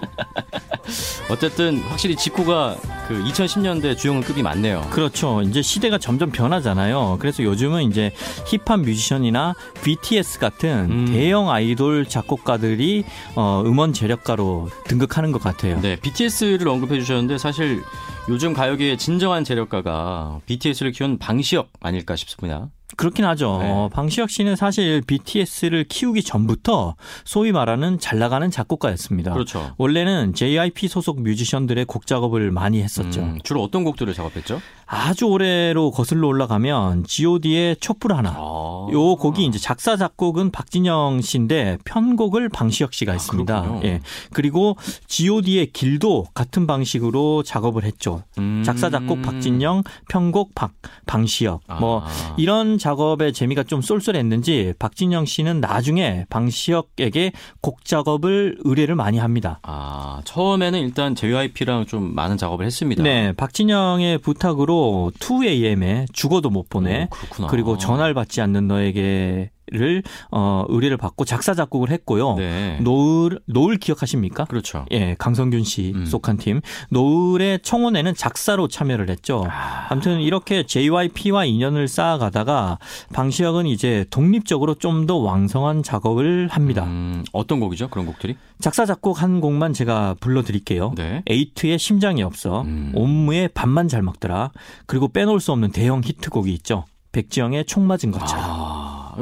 어쨌든 1.30 1.78
확실히 1.78 2.16
지코가 2.16 2.76
그 3.08 3.22
2010년대 3.24 3.96
주연급이 3.96 4.42
많네요. 4.42 4.86
그렇죠. 4.90 5.42
이제 5.42 5.62
시대가 5.62 5.98
점점 5.98 6.30
변하잖아요. 6.30 7.18
그래서 7.20 7.42
요즘은 7.42 7.84
이제 7.84 8.12
힙합 8.46 8.80
뮤지션이나 8.80 9.54
BTS 9.82 10.38
같은 10.38 10.90
음. 10.90 11.06
대형 11.06 11.50
아이돌 11.50 12.06
작곡가들이 12.06 13.04
어, 13.34 13.62
음원 13.64 13.92
재력가로 13.92 14.70
등극하는 14.84 15.32
것 15.32 15.42
같아요. 15.42 15.80
네, 15.80 15.96
BTS를 15.96 16.68
언급해 16.68 16.98
주셨는데 17.00 17.38
사실 17.38 17.82
요즘 18.28 18.54
가요계의 18.54 18.96
진정한 18.96 19.44
재력가가 19.44 20.40
BTS를 20.46 20.92
키운 20.92 21.18
방시혁 21.18 21.68
아닐까 21.80 22.16
싶습니다. 22.16 22.68
그렇긴 22.96 23.24
하죠. 23.24 23.58
네. 23.60 23.70
어, 23.70 23.88
방시혁 23.92 24.30
씨는 24.30 24.56
사실 24.56 25.02
BTS를 25.06 25.84
키우기 25.88 26.22
전부터 26.22 26.96
소위 27.24 27.52
말하는 27.52 27.98
잘 27.98 28.18
나가는 28.18 28.50
작곡가였습니다. 28.50 29.32
그렇죠. 29.32 29.74
원래는 29.78 30.34
JYP 30.34 30.88
소속 30.88 31.22
뮤지션들의 31.22 31.84
곡 31.86 32.06
작업을 32.06 32.50
많이 32.50 32.82
했었죠. 32.82 33.20
음, 33.20 33.38
주로 33.44 33.62
어떤 33.62 33.84
곡들을 33.84 34.12
작업했죠? 34.14 34.60
아주 34.94 35.26
오래로 35.26 35.90
거슬러 35.90 36.28
올라가면 36.28 37.04
G.O.D의 37.04 37.76
촛불 37.80 38.12
하나. 38.12 38.30
아, 38.36 38.86
요 38.92 39.16
곡이 39.16 39.44
이제 39.44 39.58
작사 39.58 39.96
작곡은 39.96 40.52
박진영 40.52 41.20
씨인데 41.20 41.78
편곡을 41.84 42.48
방시혁 42.48 42.94
씨가 42.94 43.12
했습니다. 43.12 43.56
아, 43.56 43.62
그렇군요. 43.62 43.88
예. 43.88 44.00
그리고 44.32 44.76
G.O.D의 45.08 45.72
길도 45.72 46.26
같은 46.32 46.68
방식으로 46.68 47.42
작업을 47.42 47.82
했죠. 47.82 48.22
음. 48.38 48.62
작사 48.64 48.88
작곡 48.88 49.20
박진영, 49.22 49.82
편곡 50.08 50.54
박 50.54 50.72
방시혁. 51.06 51.62
뭐 51.80 52.02
아. 52.04 52.34
이런 52.36 52.78
작업의 52.78 53.32
재미가 53.32 53.64
좀 53.64 53.82
쏠쏠했는지 53.82 54.74
박진영 54.78 55.24
씨는 55.24 55.60
나중에 55.60 56.24
방시혁에게 56.30 57.32
곡 57.60 57.84
작업을 57.84 58.58
의뢰를 58.62 58.94
많이 58.94 59.18
합니다. 59.18 59.58
아, 59.62 60.20
처음에는 60.24 60.78
일단 60.78 61.16
JYP랑 61.16 61.86
좀 61.86 62.14
많은 62.14 62.36
작업을 62.36 62.64
했습니다. 62.64 63.02
네, 63.02 63.32
박진영의 63.32 64.18
부탁으로 64.18 64.83
2AM에 65.18 66.06
죽어도 66.12 66.50
못 66.50 66.68
보내. 66.68 67.08
오. 67.40 67.46
그리고 67.46 67.78
전화를 67.78 68.14
받지 68.14 68.40
않는 68.40 68.68
너에게 68.68 69.50
를 69.70 70.02
어, 70.30 70.64
의뢰를 70.68 70.96
받고 70.96 71.24
작사 71.24 71.54
작곡을 71.54 71.90
했고요. 71.90 72.34
네. 72.36 72.78
노을 72.82 73.40
노을 73.46 73.78
기억하십니까? 73.78 74.44
그렇죠. 74.44 74.84
예, 74.90 75.14
강성균 75.18 75.64
씨 75.64 75.92
음. 75.94 76.04
속한 76.04 76.36
팀. 76.36 76.60
노을의 76.90 77.60
청혼에는 77.62 78.14
작사로 78.14 78.68
참여를 78.68 79.08
했죠. 79.08 79.46
아. 79.48 79.86
아무튼 79.88 80.20
이렇게 80.20 80.64
JYP와 80.64 81.46
인연을 81.46 81.88
쌓아가다가 81.88 82.78
방시혁은 83.12 83.66
이제 83.66 84.04
독립적으로 84.10 84.74
좀 84.74 85.04
더 85.06 85.16
왕성한 85.16 85.82
작업을 85.82 86.48
합니다. 86.50 86.84
음, 86.84 87.24
어떤 87.32 87.60
곡이죠? 87.60 87.88
그런 87.88 88.06
곡들이? 88.06 88.36
작사 88.60 88.86
작곡 88.86 89.22
한 89.22 89.40
곡만 89.40 89.72
제가 89.74 90.14
불러드릴게요. 90.20 90.92
네. 90.96 91.22
에이트의 91.26 91.78
심장이 91.78 92.22
없어, 92.22 92.62
음. 92.62 92.92
옴무의 92.94 93.48
밥만 93.54 93.88
잘 93.88 94.00
먹더라, 94.02 94.50
그리고 94.86 95.08
빼놓을 95.08 95.40
수 95.40 95.52
없는 95.52 95.72
대형 95.72 96.00
히트곡이 96.02 96.52
있죠. 96.54 96.84
백지영의 97.12 97.66
총 97.66 97.86
맞은 97.86 98.10
것처럼. 98.12 98.44
아, 98.44 98.73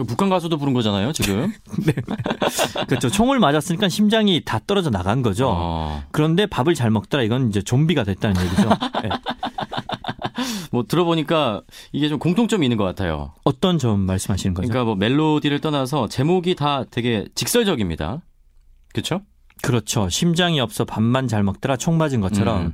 북한 0.07 0.29
가수도 0.29 0.57
부른 0.59 0.73
거잖아요, 0.73 1.13
지금. 1.13 1.53
그렇죠. 2.89 3.09
총을 3.09 3.39
맞았으니까 3.39 3.89
심장이 3.89 4.43
다 4.45 4.61
떨어져 4.67 4.91
나간 4.91 5.23
거죠. 5.23 5.49
어, 5.51 6.03
그런데 6.11 6.47
밥을 6.47 6.75
잘 6.75 6.91
먹더라. 6.91 7.23
이건 7.23 7.49
이제 7.49 7.63
좀비가 7.63 8.05
됐다는 8.05 8.41
얘기죠. 8.45 8.69
예. 9.05 9.09
뭐 10.73 10.85
들어보니까 10.89 11.63
이게 11.93 12.09
좀 12.09 12.19
공통점이 12.19 12.65
있는 12.65 12.77
것 12.77 12.85
같아요. 12.85 13.35
어떤 13.45 13.79
점 13.79 14.01
말씀하시는 14.01 14.55
거죠? 14.55 14.69
그러니까 14.69 14.85
뭐 14.85 14.95
멜로디를 14.97 15.61
떠나서 15.61 16.09
제목이 16.09 16.55
다 16.55 16.85
되게 16.91 17.27
직설적입니다. 17.35 18.23
그렇죠? 18.93 19.23
그렇죠. 19.63 20.09
심장이 20.11 20.61
없어 20.61 20.85
밥만 20.85 21.29
잘 21.29 21.43
먹더라 21.43 21.77
총 21.77 21.97
맞은 21.97 22.21
것처럼. 22.21 22.63
음. 22.67 22.73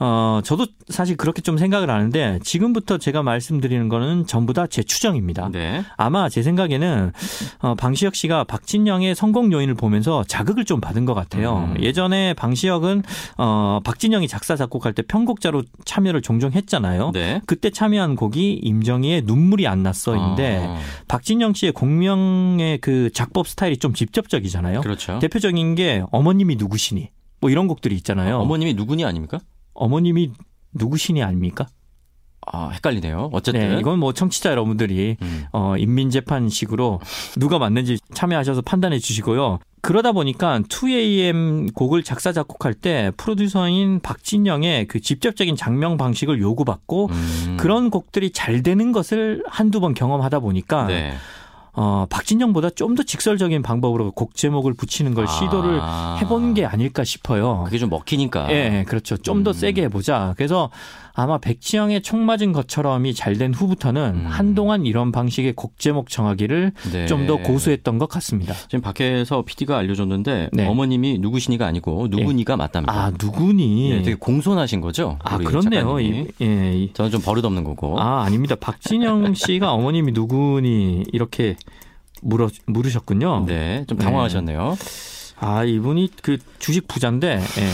어, 0.00 0.40
저도 0.42 0.66
사실 0.88 1.16
그렇게 1.16 1.42
좀 1.42 1.58
생각을 1.58 1.90
하는데 1.90 2.38
지금부터 2.42 2.98
제가 2.98 3.22
말씀드리는 3.22 3.88
거는 3.88 4.26
전부 4.26 4.52
다 4.52 4.66
제 4.72 4.82
추정입니다. 4.82 5.50
네. 5.52 5.84
아마 5.98 6.30
제 6.30 6.42
생각에는 6.42 7.12
어, 7.60 7.74
방시혁 7.74 8.14
씨가 8.16 8.44
박진영의 8.44 9.14
성공 9.14 9.52
요인을 9.52 9.74
보면서 9.74 10.24
자극을 10.26 10.64
좀 10.64 10.80
받은 10.80 11.04
것 11.04 11.12
같아요. 11.12 11.70
음. 11.76 11.82
예전에 11.82 12.32
방시혁은 12.32 13.02
어, 13.36 13.80
박진영이 13.84 14.28
작사 14.28 14.56
작곡할 14.56 14.94
때 14.94 15.02
편곡자로 15.02 15.62
참여를 15.84 16.22
종종 16.22 16.52
했잖아요. 16.52 17.10
네. 17.12 17.42
그때 17.46 17.68
참여한 17.68 18.16
곡이 18.16 18.60
임정희의 18.62 19.22
눈물이 19.26 19.66
안 19.66 19.82
났어인데 19.82 20.64
아, 20.66 20.78
박진영 21.08 21.52
씨의 21.52 21.72
공명의 21.72 22.78
그 22.78 23.10
작법 23.12 23.46
스타일이 23.46 23.76
좀 23.76 23.92
직접적이잖아요. 23.92 24.80
그렇죠. 24.80 25.18
대표적인 25.18 25.74
게 25.74 26.02
어머님이 26.22 26.56
누구시니 26.56 27.10
뭐 27.40 27.50
이런 27.50 27.66
곡들이 27.66 27.96
있잖아요. 27.96 28.38
어머님이 28.38 28.74
누구니 28.74 29.04
아닙니까? 29.04 29.40
어머님이 29.74 30.30
누구시니 30.72 31.22
아닙니까? 31.22 31.66
아, 32.46 32.70
헷갈리네요. 32.70 33.30
어쨌든. 33.32 33.74
네, 33.74 33.78
이건 33.78 33.98
뭐 33.98 34.12
청취자 34.12 34.50
여러분들이 34.50 35.16
음. 35.22 35.44
어, 35.52 35.76
인민재판식으로 35.76 37.00
누가 37.38 37.58
맞는지 37.58 37.98
참여하셔서 38.14 38.62
판단해 38.62 38.98
주시고요. 38.98 39.58
그러다 39.80 40.12
보니까 40.12 40.60
2AM 40.60 41.74
곡을 41.74 42.04
작사 42.04 42.32
작곡할 42.32 42.74
때 42.74 43.10
프로듀서인 43.16 44.00
박진영의 44.00 44.86
그 44.86 45.00
직접적인 45.00 45.56
장명 45.56 45.96
방식을 45.96 46.40
요구받고 46.40 47.08
음. 47.10 47.56
그런 47.58 47.90
곡들이 47.90 48.30
잘 48.30 48.62
되는 48.62 48.92
것을 48.92 49.42
한두 49.46 49.80
번 49.80 49.94
경험하다 49.94 50.38
보니까 50.40 50.86
네. 50.86 51.14
어, 51.74 52.06
박진영보다 52.10 52.70
좀 52.70 52.92
더 52.94 53.02
직설적인 53.02 53.62
방법으로 53.62 54.10
곡 54.10 54.34
제목을 54.34 54.74
붙이는 54.74 55.14
걸 55.14 55.26
시도를 55.26 55.78
아. 55.80 56.18
해본 56.20 56.52
게 56.52 56.66
아닐까 56.66 57.04
싶어요. 57.04 57.62
그게 57.64 57.78
좀 57.78 57.88
먹히니까. 57.88 58.52
예, 58.52 58.80
예, 58.80 58.84
그렇죠. 58.86 59.16
좀더 59.16 59.50
음. 59.50 59.54
세게 59.54 59.84
해보자. 59.84 60.34
그래서 60.36 60.70
아마 61.14 61.38
백지영의 61.38 62.02
총 62.02 62.24
맞은 62.24 62.52
것처럼이 62.52 63.14
잘 63.14 63.32
된 63.36 63.52
후부터는 63.54 64.02
음. 64.14 64.26
한동안 64.26 64.84
이런 64.86 65.10
방식의 65.12 65.54
곡 65.54 65.78
제목 65.78 66.08
정하기를 66.10 66.72
네. 66.92 67.06
좀더 67.06 67.38
고수했던 67.38 67.98
것 67.98 68.08
같습니다. 68.08 68.54
지금 68.68 68.80
밖에서 68.82 69.42
PD가 69.42 69.78
알려줬는데 69.78 70.50
네. 70.52 70.66
어머님이 70.66 71.18
누구시니가 71.18 71.66
아니고 71.66 72.08
누구니가 72.10 72.56
맞답니다. 72.56 72.92
아, 72.92 73.10
누구니? 73.10 73.90
네, 73.90 74.02
되게 74.02 74.14
공손하신 74.16 74.80
거죠. 74.80 75.18
아, 75.24 75.38
그렇네요. 75.38 75.98
이- 76.00 76.28
예. 76.42 76.72
이- 76.74 76.92
저는 76.92 77.10
좀 77.10 77.20
버릇없는 77.22 77.64
거고. 77.64 77.98
아, 78.00 78.22
아닙니다. 78.22 78.54
박진영 78.54 79.32
씨가 79.34 79.72
어머님이 79.72 80.12
누구니 80.12 81.04
이렇게 81.12 81.56
물어 82.20 82.48
물으셨군요. 82.66 83.44
네, 83.46 83.84
좀 83.88 83.98
네. 83.98 84.04
당황하셨네요. 84.04 84.76
아, 85.40 85.64
이분이 85.64 86.10
그 86.22 86.38
주식 86.58 86.86
부자인데 86.86 87.40
예. 87.40 87.68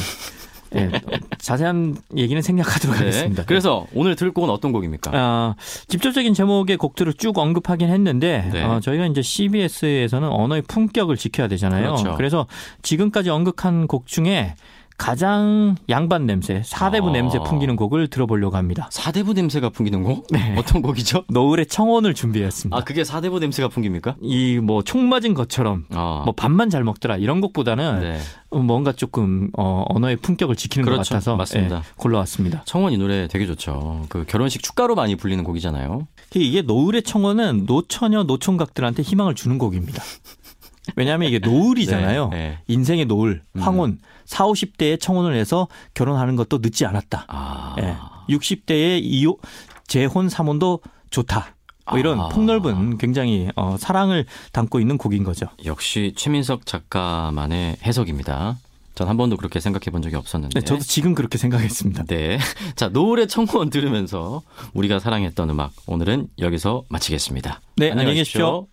예. 0.75 0.91
자세한 1.39 1.97
얘기는 2.17 2.41
생략하도록 2.41 2.97
네. 2.97 2.99
하겠습니다. 2.99 3.45
그래서 3.47 3.87
오늘 3.95 4.17
들을 4.17 4.33
곡은 4.33 4.51
어떤 4.51 4.73
곡입니까? 4.73 5.11
아, 5.15 5.55
직접적인 5.89 6.35
제목의 6.35 6.77
곡들을 6.77 7.15
쭉 7.15 7.39
언급하긴 7.39 7.89
했는데 7.89 8.51
네. 8.53 8.63
어, 8.63 8.81
저희가 8.81 9.07
이제 9.07 9.23
CBS에서는 9.23 10.29
언어의 10.29 10.63
품격을 10.63 11.17
지켜야 11.17 11.49
되잖아요. 11.49 11.95
그렇죠. 11.95 12.17
래서 12.21 12.47
지금까지 12.83 13.31
언급한 13.31 13.87
곡 13.87 14.07
중에 14.07 14.55
가장 14.99 15.77
양반 15.89 16.27
냄새, 16.27 16.61
사대부 16.67 17.09
아. 17.11 17.13
냄새 17.13 17.39
풍기는 17.39 17.77
곡을 17.77 18.09
들어보려고 18.09 18.57
합니다. 18.57 18.89
사대부 18.91 19.33
냄새가 19.33 19.71
풍기는 19.71 20.03
곡? 20.03 20.27
네. 20.31 20.55
어떤 20.59 20.83
곡이죠? 20.83 21.25
노을의 21.31 21.67
청혼을 21.67 22.15
준비했습니다. 22.15 22.77
아, 22.77 22.83
그게 22.85 23.05
사대부 23.05 23.39
냄새가 23.39 23.69
풍깁니까? 23.69 24.17
이 24.21 24.59
뭐 24.61 24.83
총 24.83 25.09
맞은 25.09 25.35
것처럼 25.35 25.85
아. 25.91 26.23
뭐 26.25 26.35
밥만 26.35 26.69
잘 26.69 26.83
먹더라 26.85 27.17
이런 27.17 27.41
곡보다는 27.41 28.01
네. 28.01 28.19
뭔가 28.51 28.93
조금 28.93 29.51
어, 29.57 29.85
언어의 29.89 30.17
품격을 30.17 30.57
지키는 30.57 30.85
것 30.85 30.91
그렇죠. 30.93 31.11
같아서 31.15 31.37
맞습니다. 31.37 31.77
예, 31.77 31.83
골라왔습니다. 31.97 32.63
청원 32.65 32.93
이 32.93 32.99
노래 32.99 33.29
되게 33.29 33.47
좋죠. 33.47 34.07
그 34.09 34.25
결혼식 34.27 34.63
축가로 34.63 34.95
많이 34.95 35.15
불리는 35.17 35.45
곡이잖아요. 35.45 36.09
이게 36.35 36.63
노을의 36.63 37.03
청혼은 37.05 37.65
노처녀 37.67 38.25
노총각들한테 38.25 39.03
희망을 39.03 39.35
주는 39.35 39.59
곡입니다. 39.59 40.03
왜냐하면 40.97 41.29
이게 41.29 41.39
노을이잖아요. 41.39 42.29
네, 42.29 42.37
네. 42.37 42.59
인생의 42.69 43.07
노을, 43.07 43.43
황혼, 43.59 43.99
4, 44.27 44.45
50대에 44.47 45.01
청혼을 45.01 45.35
해서 45.35 45.69
결혼하는 45.95 46.37
것도 46.37 46.59
늦지 46.59 46.87
않았다. 46.87 47.27
아. 47.29 47.77
예. 47.81 47.97
60대에 48.35 49.01
이호, 49.03 49.39
재혼, 49.87 50.29
삼혼도 50.29 50.81
좋다. 51.11 51.55
뭐 51.91 51.99
이런 51.99 52.21
아. 52.21 52.29
폭넓은 52.29 52.99
굉장히 52.99 53.49
어, 53.57 53.77
사랑을 53.79 54.27
담고 54.53 54.81
있는 54.81 54.99
곡인 54.99 55.25
거죠. 55.25 55.47
역시 55.65 56.13
최민석 56.17 56.67
작가만의 56.67 57.79
해석입니다. 57.83 58.59
전 58.99 59.09
한 59.09 59.17
번도 59.17 59.37
그렇게 59.37 59.61
생각해 59.61 59.93
본 59.93 60.03
적이 60.03 60.17
없었는데. 60.17 60.59
네, 60.59 60.65
저도 60.65 60.81
지금 60.81 61.15
그렇게 61.15 61.39
생각했습니다. 61.39 62.05
네. 62.07 62.39
자, 62.75 62.89
노을의 62.89 63.29
청원 63.29 63.71
들으면서 63.71 64.43
우리가 64.75 64.99
사랑했던 64.99 65.51
음악 65.51 65.73
오늘은 65.87 66.27
여기서 66.41 66.83
마치겠습니다. 66.89 67.61
네, 67.77 67.93
안녕히 67.93 68.15
계십시오. 68.15 68.67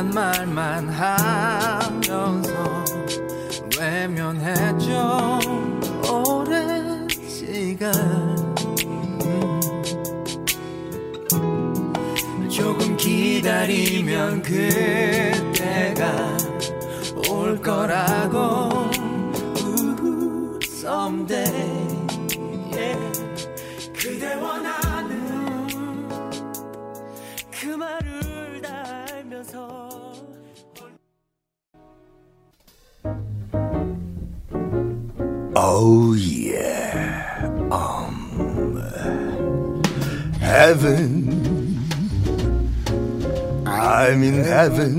기다리란 0.00 0.10
말만 0.10 0.88
하면서 0.88 2.84
외면했죠 3.78 5.38
오랜 6.10 7.06
시간. 7.28 7.92
음. 11.34 12.48
조금 12.48 12.96
기다리면 12.96 14.42
그때가 14.42 16.36
올 17.30 17.60
거라고 17.60 18.70
우후, 19.62 20.58
someday 20.62 21.79
Oh 35.72 36.14
yeah. 36.14 37.46
Um 37.70 38.82
heaven. 40.40 41.78
I'm 43.64 44.20
in 44.24 44.42
heaven. 44.42 44.96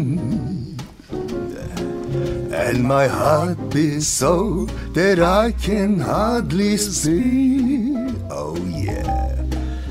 And 2.54 2.86
my 2.86 3.08
heart 3.08 3.58
beats 3.70 4.08
so 4.08 4.66
that 4.94 5.20
I 5.20 5.52
can 5.52 6.00
hardly 6.00 6.78
speak. 6.78 8.16
Oh 8.30 8.56
yeah. 8.56 9.44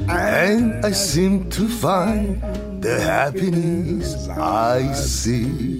And 0.08 0.82
I 0.82 0.92
seem 0.92 1.50
to 1.50 1.68
find 1.68 2.40
the 2.82 2.98
happiness 2.98 4.26
I 4.30 4.94
see. 4.94 5.76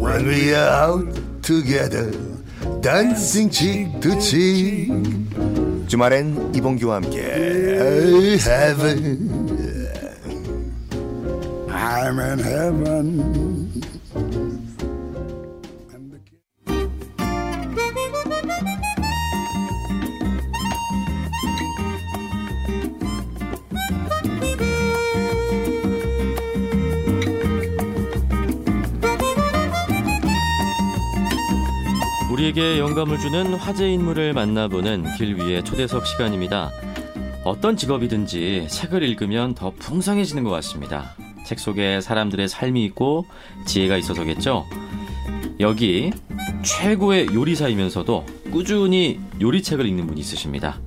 When 0.00 0.26
we 0.26 0.54
are 0.54 0.70
out 0.88 1.23
together, 1.44 2.10
dancing 2.80 3.50
cheek 3.50 4.00
to 4.00 4.18
cheek. 4.18 4.90
주말엔 5.86 6.54
이봉규와 6.54 6.96
함께 6.96 7.20
heaven. 8.40 9.44
I'm 11.68 12.18
in 12.18 12.38
heaven. 12.38 13.82
우리에게 32.44 32.78
영감을 32.78 33.18
주는 33.18 33.54
화제 33.54 33.90
인물을 33.90 34.34
만나보는 34.34 35.16
길 35.16 35.36
위의 35.36 35.64
초대석 35.64 36.06
시간입니다. 36.06 36.70
어떤 37.42 37.74
직업이든지 37.74 38.66
책을 38.68 39.02
읽으면 39.02 39.54
더 39.54 39.70
풍성해지는 39.78 40.44
것 40.44 40.50
같습니다. 40.50 41.14
책 41.46 41.58
속에 41.58 42.02
사람들의 42.02 42.48
삶이 42.48 42.84
있고 42.86 43.24
지혜가 43.66 43.96
있어서겠죠. 43.96 44.66
여기 45.60 46.12
최고의 46.62 47.28
요리사이면서도 47.32 48.26
꾸준히 48.50 49.20
요리책을 49.40 49.86
읽는 49.86 50.06
분이 50.06 50.20
있으십니다. 50.20 50.80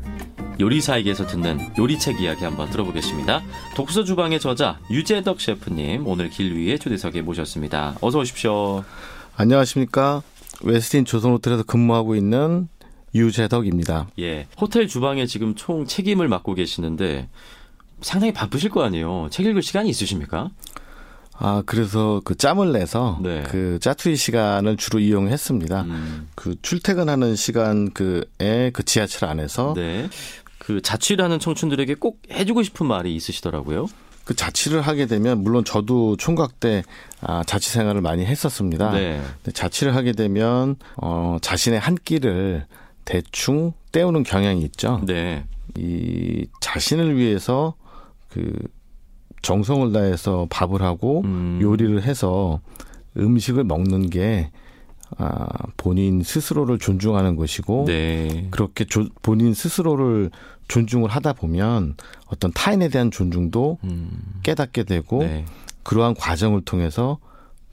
요리사에게서 0.60 1.26
듣는 1.26 1.60
요리책 1.78 2.22
이야기 2.22 2.44
한번 2.44 2.70
들어보겠습니다. 2.70 3.42
독서 3.76 4.04
주방의 4.04 4.40
저자 4.40 4.78
유재덕 4.92 5.42
셰프님 5.42 6.06
오늘 6.06 6.30
길 6.30 6.54
위에 6.56 6.78
초대석에 6.78 7.22
모셨습니다. 7.22 7.96
어서 8.02 8.20
오십시오. 8.20 8.84
안녕하십니까. 9.36 10.22
웨스틴 10.64 11.06
조선 11.06 11.32
호텔에서 11.32 11.64
근무하고 11.64 12.16
있는 12.16 12.68
유재덕입니다. 13.16 14.08
예. 14.20 14.48
호텔 14.60 14.88
주방에 14.88 15.26
지금 15.26 15.56
총 15.56 15.86
책임을 15.86 16.28
맡고 16.28 16.54
계시는데 16.56 17.30
상당히 18.02 18.34
바쁘실 18.34 18.70
거 18.70 18.84
아니에요. 18.84 19.28
책 19.32 19.46
읽을 19.46 19.62
시간이 19.62 19.90
있으십니까? 19.90 20.52
아, 21.40 21.62
그래서 21.66 22.22
그 22.24 22.36
짬을 22.36 22.72
내서 22.72 23.20
네. 23.22 23.44
그 23.44 23.78
짜투리 23.80 24.16
시간을 24.16 24.78
주로 24.78 25.00
이용했습니다. 25.00 25.82
음, 25.84 26.28
그 26.36 26.56
출퇴근하는 26.62 27.36
시간 27.36 27.92
그에 27.92 28.72
그 28.74 28.84
지하철 28.84 29.30
안에서 29.30 29.74
네. 29.76 30.10
그 30.58 30.82
자취를 30.82 31.24
하는 31.24 31.40
청춘들에게 31.40 31.96
꼭 31.96 32.22
해주고 32.32 32.64
싶은 32.64 32.88
말이 32.88 33.16
있으시더라고요. 33.16 33.88
그 34.28 34.36
자취를 34.36 34.82
하게 34.82 35.06
되면 35.06 35.42
물론 35.42 35.64
저도 35.64 36.18
총각 36.18 36.60
때 36.60 36.84
아, 37.22 37.44
자취 37.46 37.70
생활을 37.70 38.02
많이 38.02 38.26
했었습니다. 38.26 38.92
네. 38.92 39.22
자취를 39.54 39.96
하게 39.96 40.12
되면 40.12 40.76
어, 40.98 41.38
자신의 41.40 41.80
한 41.80 41.96
끼를 41.96 42.66
대충 43.06 43.72
때우는 43.94 44.24
경향이 44.24 44.62
있죠. 44.64 45.00
네. 45.08 45.46
이 45.78 46.46
자신을 46.60 47.16
위해서 47.16 47.76
그 48.28 48.52
정성을 49.44 49.94
다해서 49.94 50.46
밥을 50.50 50.82
하고 50.82 51.22
음. 51.24 51.60
요리를 51.62 52.04
해서 52.04 52.60
음식을 53.16 53.64
먹는 53.64 54.10
게 54.10 54.52
아, 55.18 55.48
본인 55.78 56.22
스스로를 56.22 56.80
존중하는 56.80 57.38
것이고 57.38 57.86
네. 57.88 58.50
그렇게 58.52 58.84
조- 58.84 59.08
본인 59.22 59.54
스스로를 59.54 60.32
존중을 60.68 61.10
하다 61.10 61.34
보면 61.34 61.96
어떤 62.28 62.52
타인에 62.52 62.90
대한 62.90 63.12
존중도 63.12 63.80
음, 63.84 64.40
깨닫게 64.44 64.84
되고 64.84 65.20
네. 65.20 65.46
그러한 65.84 66.16
과정을 66.16 66.62
통해서 66.62 67.20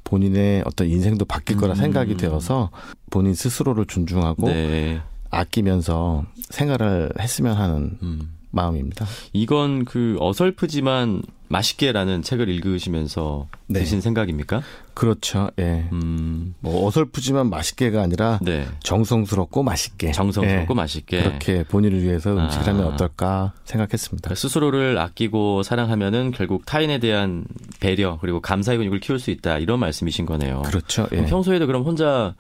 본인의 0.05 0.63
어떤 0.67 0.89
인생도 0.89 1.25
바뀔 1.25 1.57
거라 1.57 1.75
음. 1.75 1.77
생각이 1.77 2.17
되어서 2.17 2.71
본인 3.11 3.35
스스로를 3.35 3.87
존중하고 3.87 4.47
네. 4.47 5.01
아끼면서 5.31 6.25
생활을 6.51 7.11
했으면 7.19 7.57
하는 7.57 7.99
음. 8.03 8.35
마음입니다. 8.55 9.07
이건 9.33 9.85
그 9.85 10.17
어설프지만 10.21 11.23
맛있게라는 11.49 12.23
책을 12.23 12.49
읽으시면서 12.49 13.49
네. 13.67 13.81
드신 13.81 14.01
생각입니까? 14.01 14.63
그렇죠. 14.95 15.51
예. 15.59 15.89
음. 15.93 16.55
뭐 16.61 16.87
어설프지만 16.87 17.51
맛있게가 17.51 18.03
아니라 18.03 18.39
네. 18.43 18.67
정성스럽고 18.83 19.63
맛있게. 19.63 20.13
정성스럽고 20.13 20.75
예. 20.75 20.77
맛있게. 20.77 21.23
그렇게 21.23 21.65
본인을 21.65 22.03
위해서 22.03 22.37
음식을 22.37 22.69
아. 22.69 22.73
하면 22.73 22.87
어떨까 22.87 23.53
생각했습니다. 23.65 24.29
그러니까 24.29 24.41
스스로를 24.41 24.99
아끼고 24.99 25.63
사랑하면은 25.63 26.33
결국 26.33 26.65
타인에 26.67 26.99
대한 26.99 27.45
배려 27.81 28.19
그리고 28.21 28.41
감사의 28.41 28.79
근육을 28.79 29.01
키울 29.01 29.19
수 29.19 29.31
있다 29.31 29.59
이런 29.59 29.81
말씀이신 29.81 30.27
거네요. 30.27 30.63
그렇죠. 30.63 31.07
예. 31.13 31.25
평소에도 31.27 31.67
그럼 31.67 31.83
혼자 31.83 32.35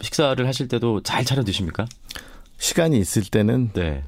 식사를 0.00 0.46
하실 0.46 0.68
때도 0.68 1.02
잘 1.02 1.24
차려 1.24 1.44
드십니까? 1.44 1.86
시간이 2.58 2.98
있을 2.98 3.22
때는 3.24 3.70
네. 3.72 4.04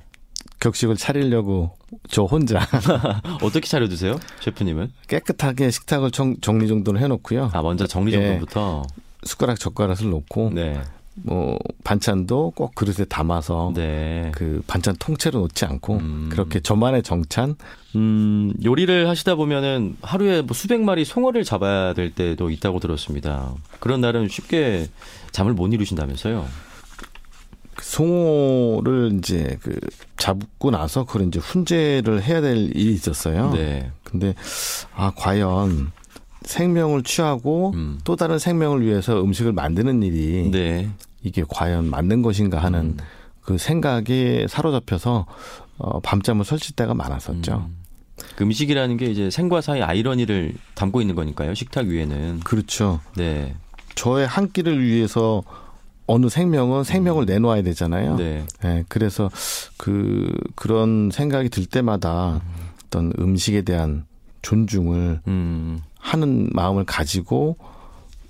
격식을 0.62 0.96
차리려고 0.96 1.76
저 2.08 2.22
혼자 2.22 2.60
어떻게 3.42 3.66
차려 3.66 3.88
드세요? 3.88 4.18
셰프님은? 4.40 4.92
깨끗하게 5.08 5.70
식탁을 5.70 6.12
정, 6.12 6.36
정리 6.40 6.68
정돈을 6.68 7.00
해 7.00 7.08
놓고요. 7.08 7.50
아, 7.52 7.62
먼저 7.62 7.86
정리 7.86 8.12
예. 8.12 8.16
정돈부터. 8.16 8.84
숟가락 9.24 9.58
젓가락을 9.58 10.08
놓고 10.08 10.50
네. 10.54 10.80
뭐 11.14 11.58
반찬도 11.84 12.52
꼭 12.54 12.74
그릇에 12.74 13.04
담아서 13.04 13.72
네. 13.74 14.30
그 14.34 14.62
반찬 14.66 14.96
통째로 14.98 15.40
놓지 15.40 15.64
않고 15.64 15.96
음. 15.96 16.28
그렇게 16.30 16.60
저만의 16.60 17.02
정찬 17.02 17.56
음, 17.96 18.54
요리를 18.64 19.08
하시다 19.08 19.34
보면은 19.34 19.96
하루에 20.00 20.42
뭐 20.42 20.54
수백 20.54 20.80
마리 20.80 21.04
송어를 21.04 21.44
잡아야 21.44 21.92
될 21.92 22.12
때도 22.12 22.50
있다고 22.50 22.78
들었습니다. 22.80 23.52
그런 23.80 24.00
날은 24.00 24.28
쉽게 24.28 24.88
잠을 25.32 25.52
못 25.52 25.72
이루신다면서요? 25.72 26.46
그 27.82 27.86
송어를 27.86 29.18
이제 29.18 29.58
그 29.60 29.78
잡고 30.16 30.70
나서 30.70 31.04
그걸 31.04 31.26
이제 31.26 31.40
훈제를 31.40 32.22
해야 32.22 32.40
될 32.40 32.56
일이 32.76 32.92
있었어요. 32.94 33.50
네. 33.50 33.90
근데 34.04 34.34
아 34.94 35.12
과연 35.16 35.90
생명을 36.42 37.02
취하고 37.02 37.72
음. 37.74 37.98
또 38.04 38.14
다른 38.16 38.38
생명을 38.38 38.82
위해서 38.82 39.20
음식을 39.20 39.52
만드는 39.52 40.02
일이 40.02 40.50
네. 40.50 40.88
이게 41.22 41.44
과연 41.48 41.90
맞는 41.90 42.22
것인가 42.22 42.58
하는 42.62 42.80
음. 42.80 42.96
그 43.40 43.58
생각에 43.58 44.46
사로잡혀서 44.48 45.26
어, 45.78 46.00
밤잠을 46.00 46.44
설칠 46.44 46.76
때가 46.76 46.94
많았었죠. 46.94 47.66
음. 47.68 47.76
그 48.36 48.44
음식이라는 48.44 48.96
게 48.96 49.06
이제 49.06 49.30
생과 49.30 49.60
사의 49.60 49.82
아이러니를 49.82 50.54
담고 50.74 51.00
있는 51.00 51.16
거니까요. 51.16 51.54
식탁 51.54 51.86
위에는. 51.86 52.40
그렇죠. 52.40 53.00
네. 53.16 53.56
저의 53.94 54.26
한 54.26 54.52
끼를 54.52 54.84
위해서 54.84 55.42
어느 56.06 56.28
생명은 56.28 56.84
생명을 56.84 57.26
내놓아야 57.26 57.62
되잖아요. 57.62 58.12
음. 58.12 58.16
네. 58.16 58.46
예, 58.64 58.84
그래서 58.88 59.30
그 59.76 60.32
그런 60.54 61.10
생각이 61.12 61.48
들 61.48 61.66
때마다 61.66 62.40
어떤 62.86 63.12
음식에 63.18 63.62
대한 63.62 64.04
존중을 64.42 65.20
음. 65.26 65.80
하는 65.98 66.48
마음을 66.52 66.84
가지고 66.84 67.56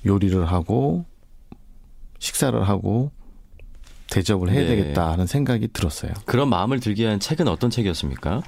요리를 0.05 0.45
하고 0.45 1.05
식사를 2.19 2.61
하고 2.69 3.11
대접을 4.11 4.51
해야 4.51 4.61
네. 4.61 4.77
되겠다 4.77 5.11
하는 5.13 5.27
생각이 5.27 5.69
들었어요. 5.73 6.13
그런 6.27 6.49
마음을 6.51 6.81
들게 6.81 7.07
한 7.07 7.19
책은 7.19 7.49
어떤 7.49 7.71
책이었습니까? 7.71 8.43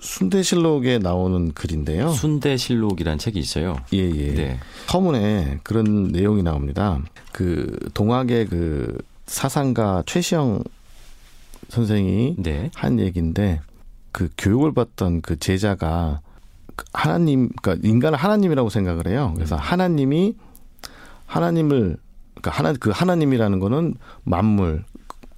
순대실록에 0.00 0.98
나오는 0.98 1.52
글인데요. 1.52 2.10
순대실록이라는 2.10 3.18
책이 3.18 3.38
있어요. 3.38 3.76
예, 3.92 3.98
예. 3.98 4.34
네. 4.34 4.60
서문에 4.86 5.60
그런 5.62 6.08
내용이 6.08 6.42
나옵니다. 6.42 7.00
그 7.32 7.78
동학의 7.94 8.46
그 8.46 8.98
사상가 9.26 10.02
최시영 10.06 10.64
선생이 11.68 12.36
네. 12.38 12.70
한 12.74 12.98
얘기인데 12.98 13.60
그 14.12 14.28
교육을 14.36 14.72
받던 14.74 15.20
그 15.22 15.38
제자가 15.38 16.20
그 16.74 16.84
하나님 16.92 17.48
그러니까 17.62 17.88
인간을 17.88 18.18
하나님이라고 18.18 18.70
생각을 18.70 19.06
해요. 19.06 19.32
그래서 19.36 19.54
음. 19.54 19.60
하나님이 19.60 20.34
하나님을 21.26 21.96
그러니까 22.34 22.50
하나 22.50 22.72
그 22.72 22.90
하나님이라는 22.90 23.60
거는 23.60 23.94
만물 24.24 24.84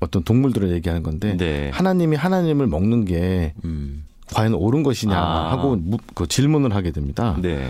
어떤 0.01 0.23
동물들을 0.25 0.71
얘기하는 0.73 1.03
건데 1.03 1.37
네. 1.37 1.71
하나님이 1.71 2.17
하나님을 2.17 2.67
먹는 2.67 3.05
게 3.05 3.55
음. 3.65 4.05
과연 4.33 4.55
옳은 4.55 4.83
것이냐 4.83 5.17
아. 5.17 5.51
하고 5.53 5.77
무- 5.77 5.99
그 6.15 6.27
질문을 6.27 6.75
하게 6.75 6.91
됩니다. 6.91 7.37
네. 7.41 7.69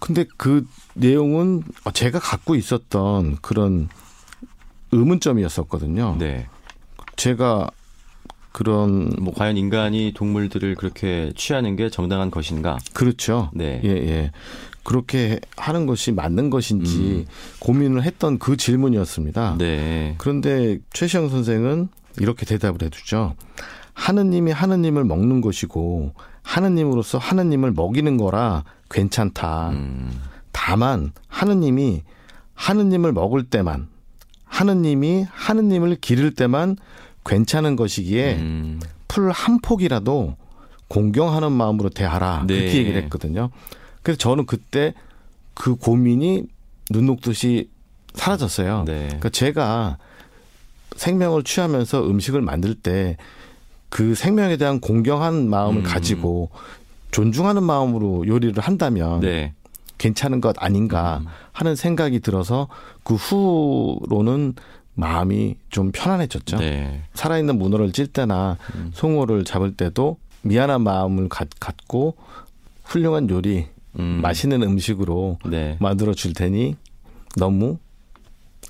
근데 0.00 0.24
그 0.36 0.66
내용은 0.94 1.62
제가 1.92 2.18
갖고 2.18 2.54
있었던 2.54 3.36
그런 3.42 3.88
의문점이었었거든요. 4.92 6.16
네. 6.18 6.46
제가 7.16 7.70
그런 8.52 9.10
뭐 9.20 9.32
과연 9.32 9.56
인간이 9.56 10.12
동물들을 10.16 10.74
그렇게 10.74 11.32
취하는 11.36 11.76
게 11.76 11.88
정당한 11.90 12.30
것인가? 12.30 12.78
그렇죠. 12.92 13.50
네. 13.54 13.80
예, 13.84 13.88
예. 13.90 14.30
그렇게 14.82 15.38
하는 15.56 15.86
것이 15.86 16.10
맞는 16.10 16.50
것인지 16.50 16.96
음. 16.98 17.26
고민을 17.60 18.02
했던 18.02 18.38
그 18.38 18.56
질문이었습니다. 18.56 19.56
네. 19.58 20.14
그런데 20.18 20.78
최시영 20.92 21.28
선생은 21.28 21.88
이렇게 22.18 22.44
대답을 22.46 22.82
해주죠. 22.86 23.34
하느님이 24.00 24.50
하느님을 24.50 25.04
먹는 25.04 25.42
것이고 25.42 26.14
하느님으로서 26.42 27.18
하느님을 27.18 27.72
먹이는 27.72 28.16
거라 28.16 28.64
괜찮다. 28.88 29.70
음. 29.70 30.18
다만 30.52 31.12
하느님이 31.28 32.02
하느님을 32.54 33.12
먹을 33.12 33.44
때만 33.44 33.88
하느님이 34.44 35.26
하느님을 35.30 35.96
기를 35.96 36.34
때만 36.34 36.76
괜찮은 37.26 37.76
것이기에 37.76 38.36
음. 38.36 38.80
풀한 39.06 39.60
폭이라도 39.60 40.34
공경하는 40.88 41.52
마음으로 41.52 41.90
대하라 41.90 42.44
네. 42.46 42.58
그렇게 42.58 42.78
얘기를 42.78 43.02
했거든요. 43.02 43.50
그래서 44.02 44.16
저는 44.16 44.46
그때 44.46 44.94
그 45.52 45.76
고민이 45.76 46.44
눈 46.88 47.04
녹듯이 47.04 47.68
사라졌어요. 48.14 48.84
네. 48.86 49.04
그러니까 49.08 49.28
제가 49.28 49.98
생명을 50.96 51.44
취하면서 51.44 52.08
음식을 52.08 52.40
만들 52.40 52.74
때 52.74 53.18
그 53.90 54.14
생명에 54.14 54.56
대한 54.56 54.80
공경한 54.80 55.50
마음을 55.50 55.82
음. 55.82 55.82
가지고 55.82 56.48
존중하는 57.10 57.62
마음으로 57.62 58.26
요리를 58.26 58.62
한다면 58.62 59.20
네. 59.20 59.52
괜찮은 59.98 60.40
것 60.40 60.56
아닌가 60.62 61.18
음. 61.22 61.26
하는 61.52 61.76
생각이 61.76 62.20
들어서 62.20 62.68
그 63.02 63.14
후로는 63.14 64.54
마음이 64.94 65.56
좀 65.68 65.92
편안해졌죠. 65.92 66.58
네. 66.58 67.02
살아있는 67.14 67.58
문어를 67.58 67.92
찔 67.92 68.06
때나 68.06 68.56
음. 68.74 68.90
송어를 68.94 69.44
잡을 69.44 69.76
때도 69.76 70.18
미안한 70.42 70.82
마음을 70.82 71.28
갖, 71.28 71.48
갖고 71.58 72.16
훌륭한 72.84 73.28
요리, 73.28 73.66
음. 73.98 74.20
맛있는 74.22 74.62
음식으로 74.62 75.38
네. 75.46 75.76
만들어 75.80 76.14
줄 76.14 76.32
테니 76.32 76.76
너무 77.36 77.78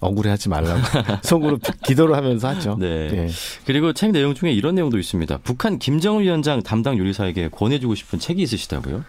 억울해하지 0.00 0.48
말라고 0.48 0.80
속으로 1.22 1.58
기도를 1.84 2.16
하면서 2.16 2.48
하죠. 2.48 2.76
네. 2.78 3.08
예. 3.12 3.28
그리고 3.66 3.92
책 3.92 4.12
내용 4.12 4.34
중에 4.34 4.52
이런 4.52 4.74
내용도 4.74 4.98
있습니다. 4.98 5.38
북한 5.44 5.78
김정은 5.78 6.22
위원장 6.22 6.62
담당 6.62 6.98
요리사에게 6.98 7.48
권해주고 7.48 7.94
싶은 7.94 8.18
책이 8.18 8.42
있으시다고요? 8.42 9.04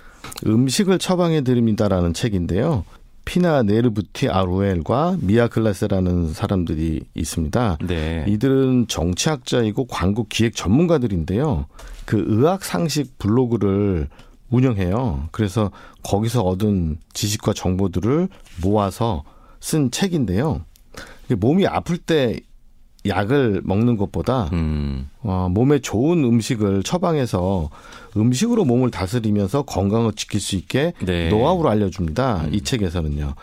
음식을 0.45 0.99
처방해 0.99 1.41
드립니다라는 1.41 2.13
책인데요. 2.13 2.83
피나 3.23 3.63
네르부티 3.63 4.29
아루엘과 4.29 5.17
미아 5.21 5.47
글라세라는 5.47 6.33
사람들이 6.33 7.01
있습니다. 7.13 7.77
네. 7.87 8.25
이들은 8.27 8.87
정치학자이고 8.87 9.85
광고 9.85 10.25
기획 10.27 10.55
전문가들인데요. 10.55 11.67
그 12.05 12.23
의학 12.27 12.65
상식 12.65 13.17
블로그를 13.19 14.09
운영해요. 14.49 15.29
그래서 15.31 15.71
거기서 16.03 16.41
얻은 16.41 16.97
지식과 17.13 17.53
정보들을 17.53 18.27
모아서 18.61 19.23
쓴 19.59 19.91
책인데요. 19.91 20.65
몸이 21.35 21.67
아플 21.67 21.97
때 21.97 22.39
약을 23.07 23.61
먹는 23.63 23.97
것보다 23.97 24.49
음. 24.53 25.09
어, 25.23 25.47
몸에 25.49 25.79
좋은 25.79 26.23
음식을 26.23 26.83
처방해서 26.83 27.69
음식으로 28.15 28.65
몸을 28.65 28.91
다스리면서 28.91 29.63
건강을 29.63 30.13
지킬 30.13 30.39
수 30.39 30.55
있게 30.55 30.93
네. 31.03 31.29
노하우를 31.29 31.71
알려줍니다. 31.71 32.45
음. 32.45 32.53
이 32.53 32.61
책에서는요. 32.61 33.33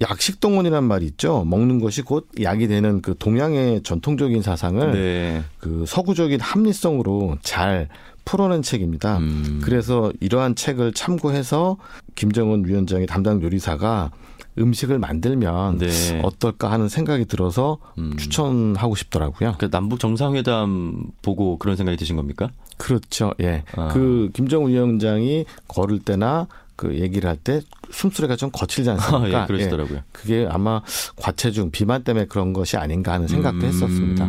약식동원이란 0.00 0.84
말이 0.84 1.06
있죠. 1.06 1.44
먹는 1.44 1.80
것이 1.80 2.02
곧 2.02 2.28
약이 2.40 2.68
되는 2.68 3.00
그 3.00 3.14
동양의 3.18 3.82
전통적인 3.82 4.42
사상을 4.42 4.92
네. 4.92 5.42
그 5.58 5.84
서구적인 5.86 6.38
합리성으로 6.40 7.38
잘 7.42 7.88
풀어낸 8.26 8.60
책입니다. 8.60 9.18
음. 9.18 9.60
그래서 9.64 10.12
이러한 10.20 10.54
책을 10.54 10.92
참고해서 10.92 11.78
김정은 12.14 12.66
위원장의 12.66 13.06
담당 13.06 13.40
요리사가 13.40 14.10
음식을 14.58 14.98
만들면 14.98 15.78
네. 15.78 16.20
어떨까 16.22 16.70
하는 16.70 16.88
생각이 16.88 17.26
들어서 17.26 17.78
음. 17.98 18.16
추천하고 18.16 18.94
싶더라고요. 18.94 19.56
그 19.58 19.70
남북 19.70 20.00
정상회담 20.00 21.06
보고 21.22 21.58
그런 21.58 21.76
생각이 21.76 21.96
드신 21.96 22.16
겁니까? 22.16 22.50
그렇죠. 22.78 23.32
예. 23.40 23.64
아. 23.76 23.88
그 23.88 24.30
김정은 24.34 24.70
위원장이 24.70 25.44
걸을 25.68 26.00
때나 26.00 26.46
그 26.76 26.98
얘기를 26.98 27.28
할 27.28 27.36
때 27.36 27.60
숨소리가 27.90 28.36
좀 28.36 28.50
거칠지 28.50 28.90
않습니까? 28.90 29.42
예, 29.42 29.46
그러시더라고요. 29.46 30.00
그게 30.12 30.46
아마 30.50 30.82
과체중 31.16 31.70
비만 31.70 32.02
때문에 32.02 32.26
그런 32.26 32.52
것이 32.52 32.76
아닌가 32.76 33.12
하는 33.12 33.28
생각도 33.28 33.60
음. 33.60 33.68
했었습니다. 33.68 34.26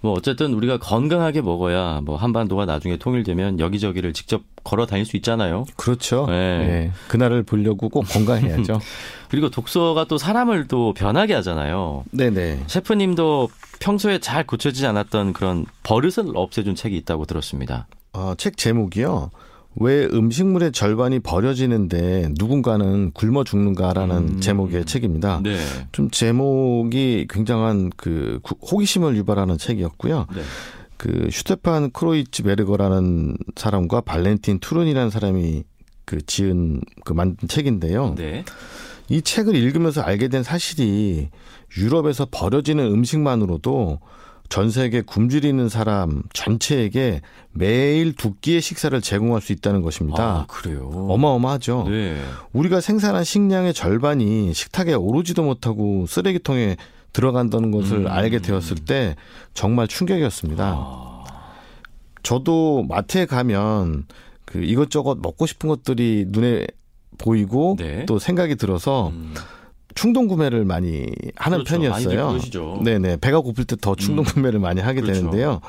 뭐 0.00 0.12
어쨌든 0.12 0.54
우리가 0.54 0.78
건강하게 0.78 1.42
먹어야 1.42 2.00
뭐 2.02 2.16
한반도가 2.16 2.64
나중에 2.66 2.96
통일되면 2.96 3.60
여기저기를 3.60 4.12
직접 4.12 4.42
걸어 4.64 4.86
다닐 4.86 5.04
수 5.04 5.16
있잖아요. 5.16 5.66
그렇죠. 5.76 6.26
네. 6.26 6.34
예. 6.34 6.92
그날을 7.08 7.42
보려고 7.42 7.88
꼭 7.88 8.02
건강해야죠. 8.08 8.80
그리고 9.28 9.50
독서가 9.50 10.06
또 10.06 10.18
사람을 10.18 10.66
또 10.68 10.94
변하게 10.94 11.34
하잖아요. 11.34 12.04
네네. 12.10 12.64
셰프님도 12.66 13.50
평소에 13.80 14.18
잘 14.18 14.46
고쳐지지 14.46 14.86
않았던 14.86 15.32
그런 15.34 15.66
버릇을 15.82 16.32
없애준 16.34 16.74
책이 16.74 16.96
있다고 16.98 17.26
들었습니다. 17.26 17.86
어, 18.12 18.34
책 18.38 18.56
제목이요. 18.56 19.30
왜 19.76 20.04
음식물의 20.06 20.72
절반이 20.72 21.18
버려지는데 21.20 22.30
누군가는 22.38 23.10
굶어 23.12 23.42
죽는가라는 23.44 24.16
음. 24.16 24.40
제목의 24.40 24.84
책입니다. 24.84 25.40
네. 25.42 25.56
좀 25.92 26.10
제목이 26.10 27.26
굉장한 27.28 27.90
그 27.96 28.38
구- 28.42 28.54
호기심을 28.70 29.16
유발하는 29.16 29.58
책이었고요. 29.58 30.26
네. 30.34 30.42
그 30.96 31.28
슈테판 31.30 31.90
크로이츠 31.90 32.44
베르거라는 32.44 33.36
사람과 33.56 34.00
발렌틴 34.00 34.60
투른이라는 34.60 35.10
사람이 35.10 35.64
그 36.04 36.24
지은 36.24 36.80
그 37.04 37.12
만든 37.12 37.48
책인데요. 37.48 38.14
네. 38.16 38.44
이 39.08 39.20
책을 39.22 39.54
읽으면서 39.56 40.00
알게 40.02 40.28
된 40.28 40.42
사실이 40.42 41.30
유럽에서 41.76 42.26
버려지는 42.30 42.84
음식만으로도 42.86 43.98
전 44.48 44.70
세계 44.70 45.00
굶주리는 45.00 45.68
사람 45.68 46.22
전체에게 46.32 47.22
매일 47.50 48.14
두 48.14 48.34
끼의 48.34 48.60
식사를 48.60 48.98
제공할 49.00 49.40
수 49.40 49.52
있다는 49.52 49.82
것입니다. 49.82 50.22
아, 50.22 50.46
그래요. 50.48 50.88
어마어마하죠. 51.08 51.86
네. 51.88 52.20
우리가 52.52 52.80
생산한 52.80 53.24
식량의 53.24 53.74
절반이 53.74 54.52
식탁에 54.54 54.94
오르지도 54.94 55.42
못하고 55.42 56.06
쓰레기통에 56.06 56.76
들어간다는 57.12 57.70
것을 57.70 57.98
음. 57.98 58.06
알게 58.08 58.40
되었을 58.40 58.76
때 58.76 59.16
정말 59.54 59.88
충격이었습니다. 59.88 60.74
아, 60.76 61.24
저도 62.22 62.84
마트에 62.88 63.26
가면 63.26 64.06
그 64.44 64.58
이것저것 64.62 65.18
먹고 65.20 65.46
싶은 65.46 65.68
것들이 65.68 66.26
눈에 66.28 66.66
보이고 67.18 67.76
네. 67.78 68.04
또 68.06 68.18
생각이 68.18 68.56
들어서 68.56 69.08
음. 69.08 69.34
충동 69.94 70.26
구매를 70.26 70.64
많이 70.64 71.06
하는 71.36 71.58
그렇죠. 71.58 71.74
편이었어요. 71.74 72.28
그러시죠. 72.28 72.80
네네 72.84 73.18
배가 73.18 73.40
고플 73.40 73.64
때 73.64 73.76
더 73.76 73.94
충동 73.94 74.24
음. 74.24 74.32
구매를 74.32 74.58
많이 74.60 74.80
하게 74.80 75.00
그렇죠. 75.00 75.20
되는데요. 75.20 75.60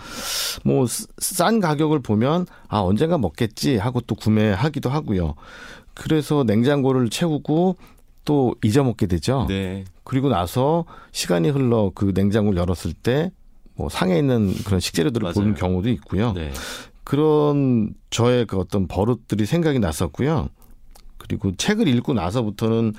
뭐 0.63 0.85
싼 1.19 1.59
가격을 1.59 1.99
보면 2.01 2.45
아 2.67 2.79
언젠가 2.79 3.17
먹겠지 3.17 3.77
하고 3.77 4.01
또 4.01 4.15
구매하기도 4.15 4.89
하고요. 4.89 5.35
그래서 5.93 6.43
냉장고를 6.43 7.09
채우고 7.09 7.75
또 8.25 8.55
잊어먹게 8.63 9.05
되죠. 9.07 9.45
네. 9.47 9.85
그리고 10.03 10.29
나서 10.29 10.85
시간이 11.11 11.49
흘러 11.49 11.91
그 11.93 12.11
냉장고를 12.15 12.59
열었을 12.59 12.93
때 12.93 13.31
뭐 13.77 13.89
상해 13.89 14.17
있는 14.17 14.53
그런 14.63 14.79
식재료들을. 14.79 15.33
보는 15.33 15.53
경우도 15.55 15.89
있고요. 15.89 16.31
네. 16.31 16.51
그런 17.03 17.93
저의 18.09 18.45
그 18.45 18.57
어떤 18.57 18.87
버릇들이 18.87 19.45
생각이 19.45 19.79
났었고요. 19.79 20.47
그리고 21.27 21.55
책을 21.55 21.87
읽고 21.87 22.13
나서부터는 22.13 22.93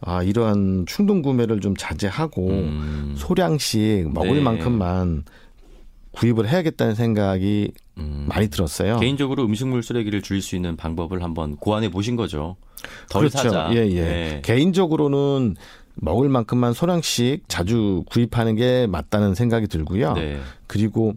아 0.00 0.22
이러한 0.22 0.84
충동 0.86 1.22
구매를 1.22 1.60
좀 1.60 1.74
자제하고 1.76 2.48
음. 2.48 3.14
소량씩 3.16 4.12
먹을 4.12 4.36
네. 4.36 4.40
만큼만 4.40 5.24
구입을 6.12 6.48
해야겠다는 6.48 6.94
생각이 6.94 7.72
음. 7.98 8.26
많이 8.28 8.48
들었어요. 8.48 8.98
개인적으로 8.98 9.44
음식물 9.44 9.82
쓰레기를 9.82 10.22
줄일 10.22 10.42
수 10.42 10.56
있는 10.56 10.76
방법을 10.76 11.22
한번 11.22 11.56
고안해 11.56 11.90
보신 11.90 12.16
거죠. 12.16 12.56
덜 13.08 13.28
그렇죠. 13.28 13.38
사자. 13.38 13.70
예, 13.72 13.88
예. 13.90 14.00
네. 14.02 14.42
개인적으로는 14.44 15.56
먹을 15.94 16.28
만큼만 16.28 16.72
소량씩 16.72 17.44
자주 17.48 18.02
구입하는 18.06 18.56
게 18.56 18.86
맞다는 18.86 19.34
생각이 19.34 19.66
들고요. 19.68 20.14
네. 20.14 20.38
그리고 20.66 21.14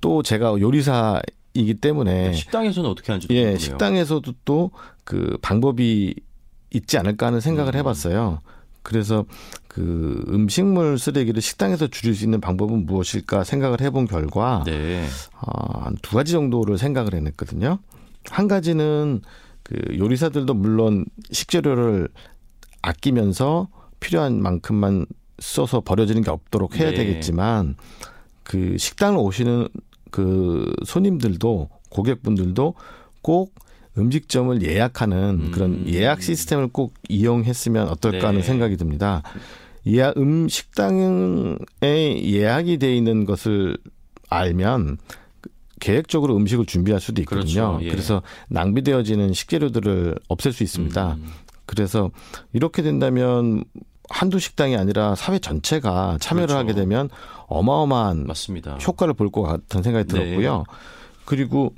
또 0.00 0.22
제가 0.22 0.58
요리사 0.60 1.20
이기 1.60 1.74
때문에 1.74 2.32
식당에서는 2.32 2.88
어떻게 2.90 3.12
하는지 3.12 3.28
예. 3.30 3.56
식당에서도 3.56 4.32
또 4.44 4.70
그 5.10 5.38
방법이 5.42 6.14
있지 6.70 6.96
않을까 6.96 7.26
하는 7.26 7.40
생각을 7.40 7.74
음. 7.74 7.78
해봤어요. 7.80 8.38
그래서 8.84 9.24
그 9.66 10.24
음식물 10.28 11.00
쓰레기를 11.00 11.42
식당에서 11.42 11.88
줄일 11.88 12.14
수 12.14 12.22
있는 12.22 12.40
방법은 12.40 12.86
무엇일까 12.86 13.42
생각을 13.42 13.80
해본 13.80 14.06
결과 14.06 14.62
네. 14.64 15.04
어, 15.40 15.80
한두 15.80 16.14
가지 16.14 16.30
정도를 16.30 16.78
생각을 16.78 17.14
해냈거든요. 17.14 17.80
한 18.26 18.46
가지는 18.46 19.20
그 19.64 19.74
요리사들도 19.98 20.54
물론 20.54 21.06
식재료를 21.32 22.08
아끼면서 22.82 23.66
필요한 23.98 24.40
만큼만 24.40 25.06
써서 25.40 25.80
버려지는 25.80 26.22
게 26.22 26.30
없도록 26.30 26.78
해야 26.78 26.90
네. 26.90 26.98
되겠지만 26.98 27.74
그 28.44 28.78
식당을 28.78 29.18
오시는 29.18 29.66
그 30.10 30.72
손님들도 30.84 31.68
고객분들도 31.90 32.74
꼭 33.22 33.54
음식점을 33.98 34.62
예약하는 34.62 35.40
음. 35.46 35.50
그런 35.50 35.88
예약 35.88 36.22
시스템을 36.22 36.68
꼭 36.68 36.94
이용했으면 37.08 37.88
어떨까 37.88 38.28
하는 38.28 38.40
네. 38.40 38.46
생각이 38.46 38.76
듭니다. 38.76 39.22
예약 39.86 40.16
음 40.16 40.48
식당에 40.48 41.56
예약이 41.82 42.78
돼 42.78 42.94
있는 42.94 43.24
것을 43.24 43.76
알면 44.28 44.98
계획적으로 45.80 46.36
음식을 46.36 46.66
준비할 46.66 47.00
수도 47.00 47.20
있거든요. 47.22 47.78
그렇죠. 47.78 47.78
예. 47.82 47.90
그래서 47.90 48.22
낭비되어지는 48.48 49.32
식재료들을 49.32 50.14
없앨 50.28 50.52
수 50.52 50.62
있습니다. 50.62 51.14
음. 51.14 51.26
그래서 51.66 52.10
이렇게 52.52 52.82
된다면 52.82 53.64
한두 54.10 54.38
식당이 54.38 54.76
아니라 54.76 55.14
사회 55.14 55.38
전체가 55.38 56.18
참여를 56.20 56.48
그렇죠. 56.48 56.58
하게 56.58 56.74
되면 56.74 57.08
어마어마한 57.50 58.26
맞습니다. 58.26 58.76
효과를 58.76 59.14
볼 59.14 59.30
것 59.30 59.42
같은 59.42 59.82
생각이 59.82 60.08
네. 60.08 60.18
들었고요. 60.24 60.64
그리고 61.24 61.74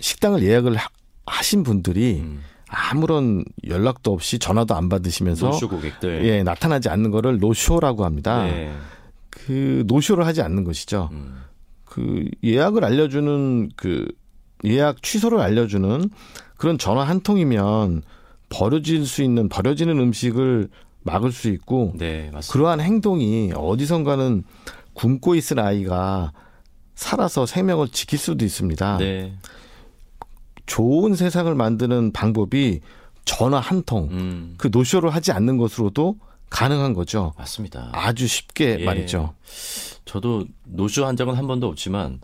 식당을 0.00 0.42
예약을 0.42 0.76
하- 0.76 0.88
하신 1.26 1.62
분들이 1.62 2.20
음. 2.20 2.40
아무런 2.68 3.44
연락도 3.66 4.12
없이 4.12 4.38
전화도 4.38 4.74
안 4.74 4.88
받으시면서 4.88 5.46
노쇼 5.50 5.68
고객들. 5.68 6.24
예, 6.26 6.42
나타나지 6.42 6.88
않는 6.88 7.10
거를 7.10 7.38
노쇼라고 7.38 8.04
합니다. 8.04 8.44
네. 8.44 8.72
그 9.30 9.84
노쇼를 9.86 10.26
하지 10.26 10.42
않는 10.42 10.64
것이죠. 10.64 11.08
음. 11.12 11.42
그 11.84 12.24
예약을 12.42 12.84
알려주는 12.84 13.70
그 13.76 14.06
예약 14.64 15.02
취소를 15.02 15.38
알려주는 15.40 16.10
그런 16.56 16.78
전화 16.78 17.04
한 17.04 17.20
통이면 17.20 18.02
버려질 18.48 19.06
수 19.06 19.22
있는 19.22 19.48
버려지는 19.48 19.98
음식을 19.98 20.68
막을 21.06 21.32
수 21.32 21.48
있고 21.48 21.92
네. 21.96 22.30
그러한 22.50 22.80
행동이 22.80 23.52
어디선가는 23.54 24.44
굶고 24.92 25.34
있을 25.36 25.60
아이가 25.60 26.32
살아서 26.94 27.46
생명을 27.46 27.88
지킬 27.88 28.18
수도 28.18 28.44
있습니다. 28.44 28.98
네. 28.98 29.34
좋은 30.66 31.14
세상을 31.14 31.54
만드는 31.54 32.12
방법이 32.12 32.80
전화 33.24 33.60
한 33.60 33.82
통, 33.82 34.08
음. 34.10 34.54
그 34.58 34.68
노쇼를 34.72 35.10
하지 35.10 35.32
않는 35.32 35.58
것으로도 35.58 36.16
가능한 36.50 36.94
거죠. 36.94 37.32
맞습니다. 37.38 37.90
아주 37.92 38.26
쉽게 38.26 38.78
예. 38.80 38.84
말이죠. 38.84 39.34
저도 40.04 40.44
노쇼 40.64 41.06
한 41.06 41.16
적은 41.16 41.34
한 41.34 41.46
번도 41.46 41.66
없지만 41.68 42.20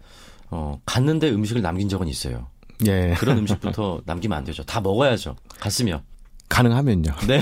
어, 0.51 0.81
갔는데 0.87 1.31
음식을 1.31 1.63
남긴 1.63 1.89
적은 1.89 2.09
있어요. 2.09 2.47
예. 2.87 3.15
그런 3.19 3.39
음식부터 3.39 4.03
남기면 4.07 4.39
안 4.39 4.45
되죠. 4.45 4.63
다 4.65 4.81
먹어야죠. 4.81 5.37
갔으면. 5.61 6.03
가능하면요. 6.53 7.13
네. 7.27 7.41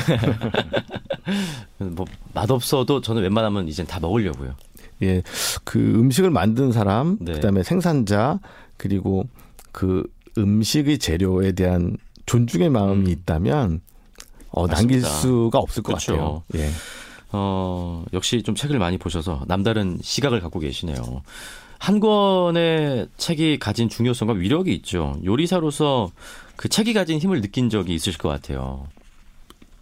뭐 1.78 2.06
맛없어도 2.32 3.00
저는 3.00 3.22
웬만하면 3.22 3.66
이젠 3.66 3.86
다 3.86 3.98
먹으려고요. 3.98 4.54
예. 5.02 5.22
그 5.64 5.78
음식을 5.78 6.30
만든 6.30 6.70
사람, 6.70 7.18
네. 7.20 7.32
그다음에 7.32 7.62
생산자, 7.62 8.38
그리고 8.76 9.24
그 9.72 10.04
음식의 10.38 10.98
재료에 10.98 11.52
대한 11.52 11.96
존중의 12.26 12.70
마음이 12.70 13.06
음. 13.06 13.10
있다면 13.10 13.80
어, 14.50 14.66
남길 14.68 15.00
맞습니다. 15.00 15.08
수가 15.08 15.58
없을 15.58 15.82
것 15.82 15.92
그렇죠. 15.92 16.12
같아요. 16.12 16.42
예. 16.54 16.70
어, 17.32 18.04
역시 18.12 18.42
좀 18.42 18.54
책을 18.54 18.78
많이 18.78 18.96
보셔서 18.96 19.42
남다른 19.46 19.98
시각을 20.00 20.40
갖고 20.40 20.60
계시네요. 20.60 21.22
한 21.78 21.98
권의 21.98 23.08
책이 23.16 23.58
가진 23.58 23.88
중요성과 23.88 24.34
위력이 24.34 24.72
있죠. 24.74 25.16
요리사로서 25.24 26.10
그 26.56 26.68
책이 26.68 26.92
가진 26.92 27.18
힘을 27.18 27.40
느낀 27.40 27.70
적이 27.70 27.94
있으실 27.94 28.18
것 28.18 28.28
같아요. 28.28 28.86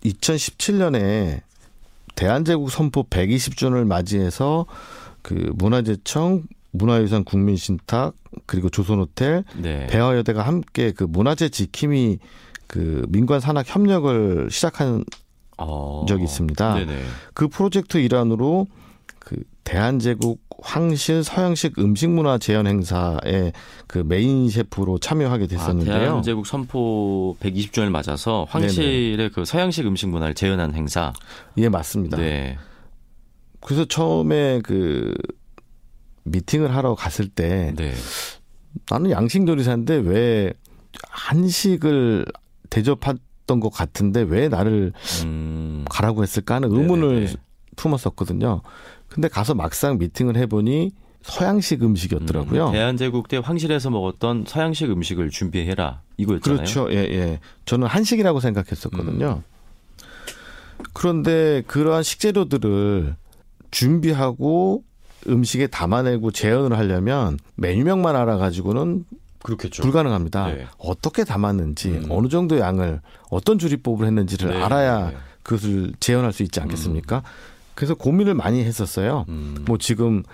2017년에 0.04 1.40
대한제국 2.14 2.70
선포 2.70 3.04
120주년을 3.04 3.86
맞이해서 3.86 4.66
그 5.22 5.52
문화재청, 5.54 6.44
문화유산 6.72 7.24
국민신탁 7.24 8.14
그리고 8.46 8.68
조선호텔, 8.68 9.44
네. 9.56 9.86
배화여대가 9.86 10.42
함께 10.42 10.92
그 10.92 11.04
문화재 11.04 11.48
지킴이 11.48 12.18
그 12.66 13.04
민관 13.08 13.40
산학 13.40 13.66
협력을 13.68 14.48
시작한 14.50 15.04
어, 15.56 16.04
적이 16.08 16.24
있습니다. 16.24 16.74
네네. 16.74 17.02
그 17.34 17.48
프로젝트 17.48 17.98
일환으로 17.98 18.66
그 19.28 19.36
대한제국 19.62 20.40
황실 20.62 21.22
서양식 21.22 21.78
음식 21.78 22.08
문화 22.08 22.38
재현 22.38 22.66
행사에 22.66 23.52
그 23.86 23.98
메인 23.98 24.48
셰프로 24.48 24.98
참여하게 24.98 25.44
아, 25.44 25.46
됐었는데요. 25.48 25.98
대한제국 25.98 26.46
선포 26.46 27.36
120주년을 27.40 27.90
맞아서 27.90 28.46
황실의 28.48 29.30
그 29.30 29.44
서양식 29.44 29.86
음식 29.86 30.08
문화를 30.08 30.34
재현한 30.34 30.74
행사. 30.74 31.12
예, 31.58 31.68
맞습니다. 31.68 32.16
네. 32.16 32.56
그래서 33.60 33.84
처음에 33.84 34.62
그 34.64 35.14
미팅을 36.22 36.74
하러 36.74 36.94
갔을 36.94 37.28
때 37.28 37.74
네. 37.76 37.92
나는 38.90 39.10
양식 39.10 39.46
요리사인데 39.46 39.96
왜 39.96 40.54
한식을 41.10 42.24
대접했던 42.70 43.60
것 43.60 43.68
같은데 43.68 44.22
왜 44.22 44.48
나를 44.48 44.94
음. 45.24 45.84
가라고 45.90 46.22
했을까 46.22 46.54
하는 46.54 46.72
의문을 46.72 47.08
네네네. 47.14 47.34
품었었거든요. 47.76 48.62
근데 49.08 49.28
가서 49.28 49.54
막상 49.54 49.98
미팅을 49.98 50.36
해보니 50.36 50.92
서양식 51.22 51.82
음식이었더라고요. 51.82 52.68
음, 52.68 52.72
대한제국 52.72 53.28
때 53.28 53.38
황실에서 53.38 53.90
먹었던 53.90 54.44
서양식 54.46 54.90
음식을 54.90 55.30
준비해라. 55.30 56.00
이거였잖아요. 56.16 56.56
그렇죠. 56.56 56.88
예, 56.90 56.96
예. 56.96 57.40
저는 57.64 57.86
한식이라고 57.86 58.40
생각했었거든요. 58.40 59.42
그런데 60.92 61.62
그러한 61.66 62.02
식재료들을 62.02 63.16
준비하고 63.70 64.84
음식에 65.28 65.66
담아내고 65.66 66.30
재현을 66.30 66.78
하려면 66.78 67.38
메뉴명만 67.56 68.16
알아가지고는 68.16 69.04
그렇겠죠. 69.42 69.82
불가능합니다. 69.82 70.46
네. 70.48 70.66
어떻게 70.78 71.24
담았는지 71.24 71.90
음. 71.90 72.06
어느 72.10 72.28
정도 72.28 72.58
양을 72.58 73.00
어떤 73.30 73.58
조리법을 73.58 74.06
했는지를 74.06 74.50
네. 74.50 74.62
알아야 74.62 75.10
네. 75.10 75.16
그것을 75.42 75.92
재현할 76.00 76.32
수 76.32 76.42
있지 76.42 76.60
않겠습니까? 76.60 77.22
그래서 77.78 77.94
고민을 77.94 78.34
많이 78.34 78.64
했었어요. 78.64 79.24
음. 79.28 79.58
뭐 79.64 79.78
지금 79.78 80.24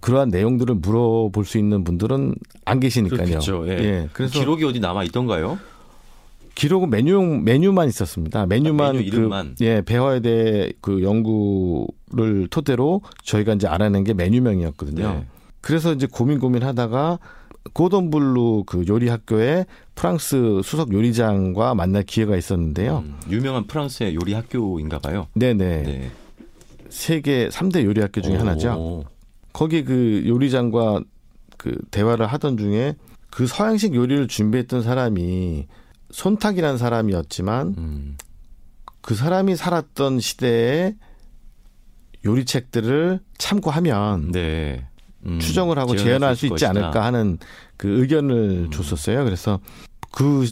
그러한 0.00 0.30
내용들을 0.30 0.76
물어볼 0.76 1.44
수 1.44 1.58
있는 1.58 1.84
분들은 1.84 2.34
안 2.64 2.80
계시니까요. 2.80 3.18
그렇겠죠. 3.18 3.68
예. 3.68 3.72
예, 3.72 4.08
그래서 4.14 4.38
기록이 4.38 4.64
어디 4.64 4.80
남아 4.80 5.04
있던가요? 5.04 5.58
기록은 6.54 6.88
메뉴 6.88 7.20
메뉴만 7.20 7.86
있었습니다. 7.86 8.46
메뉴만 8.46 8.88
아, 8.88 8.92
메뉴 8.94 9.04
이름만? 9.04 9.56
그, 9.58 9.64
예 9.66 9.82
배화에 9.82 10.72
그 10.80 11.02
연구를 11.02 12.48
토대로 12.48 13.02
저희가 13.24 13.52
이제 13.52 13.66
알아낸 13.68 14.02
게 14.02 14.14
메뉴명이었거든요. 14.14 15.06
네. 15.06 15.26
그래서 15.60 15.92
이제 15.92 16.08
고민 16.10 16.38
고민하다가 16.38 17.18
꼬르동 17.74 18.08
블루 18.08 18.64
그 18.64 18.86
요리 18.88 19.08
학교에 19.08 19.66
프랑스 19.94 20.62
수석 20.64 20.94
요리장과 20.94 21.74
만날 21.74 22.04
기회가 22.04 22.38
있었는데요. 22.38 23.04
음, 23.04 23.20
유명한 23.28 23.66
프랑스의 23.66 24.14
요리 24.14 24.32
학교인가 24.32 24.98
봐요. 24.98 25.26
네네 25.34 25.82
네. 25.82 26.10
세계 26.90 27.48
3대 27.48 27.84
요리 27.84 28.00
학교 28.00 28.20
중에 28.20 28.36
하나죠. 28.36 28.72
오. 28.72 29.04
거기 29.52 29.84
그 29.84 30.22
요리장과 30.26 31.00
그 31.56 31.76
대화를 31.90 32.26
하던 32.26 32.56
중에 32.56 32.96
그 33.30 33.46
서양식 33.46 33.94
요리를 33.94 34.28
준비했던 34.28 34.82
사람이 34.82 35.66
손탁이라는 36.10 36.78
사람이었지만 36.78 37.74
음. 37.78 38.16
그 39.00 39.14
사람이 39.14 39.56
살았던 39.56 40.20
시대의 40.20 40.96
요리책들을 42.24 43.20
참고하면 43.38 44.32
네. 44.32 44.86
음, 45.26 45.38
추정을 45.38 45.78
하고 45.78 45.96
재현할 45.96 46.36
수 46.36 46.46
있지 46.46 46.64
것이다. 46.64 46.70
않을까 46.70 47.04
하는 47.04 47.38
그 47.76 48.00
의견을 48.00 48.66
음. 48.66 48.70
줬었어요. 48.70 49.24
그래서 49.24 49.60
그 50.12 50.48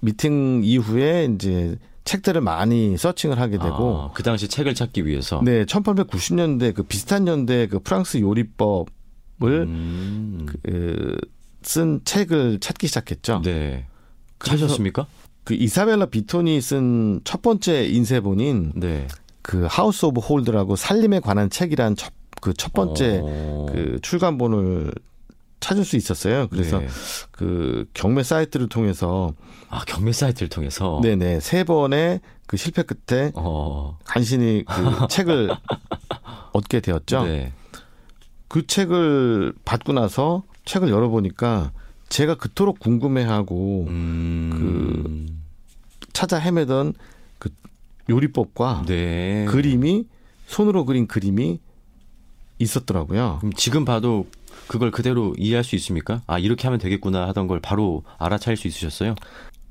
미팅 0.00 0.62
이후에 0.64 1.28
이제 1.34 1.76
책들을 2.06 2.40
많이 2.40 2.96
서칭을 2.96 3.38
하게 3.38 3.58
되고 3.58 3.96
아, 3.98 4.10
그 4.14 4.22
당시 4.22 4.48
책을 4.48 4.74
찾기 4.74 5.04
위해서. 5.04 5.42
네, 5.44 5.66
1890년대 5.66 6.72
그 6.72 6.84
비슷한 6.84 7.26
연대 7.26 7.66
그 7.66 7.80
프랑스 7.80 8.18
요리법을 8.20 8.86
음. 9.42 10.46
그, 10.46 11.18
쓴 11.62 12.00
책을 12.04 12.60
찾기 12.60 12.86
시작했죠. 12.86 13.42
네. 13.44 13.86
찾으셨습니까? 14.38 15.06
그 15.44 15.54
이사벨라 15.54 16.06
비톤이 16.06 16.60
쓴 16.60 17.20
첫 17.24 17.42
번째 17.42 17.86
인쇄본인 17.86 18.72
네. 18.76 19.08
그 19.42 19.66
House 19.68 20.06
of 20.06 20.20
Hold라고 20.20 20.76
살림에 20.76 21.20
관한 21.20 21.50
책이란 21.50 21.96
첫, 21.96 22.12
그첫 22.40 22.72
번째 22.72 23.20
어. 23.22 23.66
그 23.72 23.98
출간본을 24.02 24.92
찾을 25.66 25.84
수 25.84 25.96
있었어요. 25.96 26.46
그래서 26.46 26.78
네. 26.78 26.86
그 27.32 27.86
경매 27.92 28.22
사이트를 28.22 28.68
통해서 28.68 29.34
아 29.68 29.82
경매 29.84 30.12
사이트를 30.12 30.48
통해서. 30.48 31.00
네네 31.02 31.40
세 31.40 31.64
번의 31.64 32.20
그 32.46 32.56
실패 32.56 32.84
끝에 32.84 33.32
어. 33.34 33.98
간신히 34.04 34.64
그 34.64 34.74
책을 35.10 35.50
얻게 36.52 36.78
되었죠. 36.78 37.24
네. 37.24 37.52
그 38.46 38.64
책을 38.64 39.54
받고 39.64 39.92
나서 39.92 40.44
책을 40.66 40.88
열어보니까 40.88 41.72
제가 42.10 42.36
그토록 42.36 42.78
궁금해하고 42.78 43.86
음. 43.88 45.42
찾아 46.12 46.38
헤매던 46.38 46.94
그 47.40 47.50
요리법과 48.08 48.84
네. 48.86 49.46
그림이 49.48 50.06
손으로 50.46 50.84
그린 50.84 51.08
그림이 51.08 51.58
있었더라고요. 52.60 53.38
그럼 53.40 53.52
지금 53.54 53.84
봐도 53.84 54.26
그걸 54.66 54.90
그대로 54.90 55.34
이해할 55.38 55.64
수 55.64 55.76
있습니까? 55.76 56.22
아 56.26 56.38
이렇게 56.38 56.66
하면 56.66 56.78
되겠구나 56.78 57.28
하던 57.28 57.46
걸 57.46 57.60
바로 57.60 58.02
알아차릴 58.18 58.56
수 58.56 58.68
있으셨어요? 58.68 59.14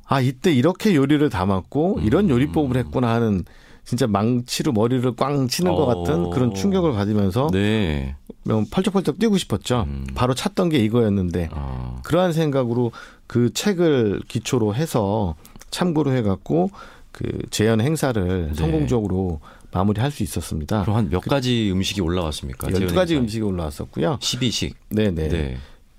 아 0.08 0.22
이때 0.22 0.54
이렇게 0.54 0.96
요리를 0.96 1.28
담았고 1.30 1.98
음. 1.98 2.04
이런 2.04 2.30
요리법을 2.30 2.78
했구나 2.78 3.14
하는 3.14 3.44
진짜 3.84 4.08
망치로 4.08 4.72
머리를 4.72 5.16
꽝 5.16 5.48
치는 5.48 5.74
것 5.74 5.84
어. 5.84 6.04
같은 6.04 6.30
그런 6.32 6.54
충격을 6.54 6.94
받으면서 6.94 7.50
네. 7.52 8.16
명 8.44 8.66
펄쩍펄쩍 8.70 9.20
뛰고 9.20 9.38
싶었죠. 9.38 9.86
음. 9.88 10.08
바로 10.16 10.34
찾던 10.34 10.70
게 10.70 10.80
이거였는데 10.80 11.50
아. 11.52 12.00
그러한 12.04 12.34
생각으로 12.34 12.92
그 13.28 13.54
책을 13.54 14.22
기초로 14.28 14.76
해서 14.76 15.36
참고로 15.70 16.14
해갖고 16.14 16.70
그 17.12 17.40
재현 17.50 17.80
행사를 17.80 18.48
네. 18.50 18.54
성공적으로 18.54 19.40
마무리할 19.76 20.10
수 20.12 20.24
있었습니다. 20.24 20.82
그럼 20.84 20.96
한 20.98 21.10
몇 21.10 21.20
가지 21.22 21.70
음식이 21.72 22.02
올라왔습니까? 22.02 22.68
12가지 22.68 23.08
재현 23.10 23.24
음식이 23.24 23.42
올라왔었고요. 23.44 24.18
12식. 24.20 24.74
네네. 24.90 25.28
네. 25.28 25.58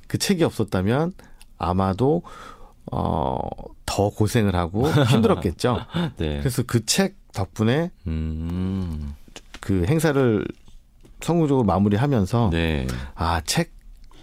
그 0.09 0.19
책이 0.19 0.43
없었다면 0.45 1.13
아마도 1.59 2.23
어, 2.91 3.39
더 3.85 4.11
고생을 4.11 4.55
하고 4.55 4.89
힘들었겠죠. 4.91 5.81
네. 6.17 6.39
그래서 6.41 6.63
그 6.63 6.85
책 6.87 7.17
덕분에 7.33 7.91
음. 8.07 9.15
그 9.61 9.85
행사를 9.87 10.47
성공적으로 11.21 11.65
마무리하면서 11.65 12.51
네. 12.53 12.87
아 13.15 13.41
책 13.45 13.73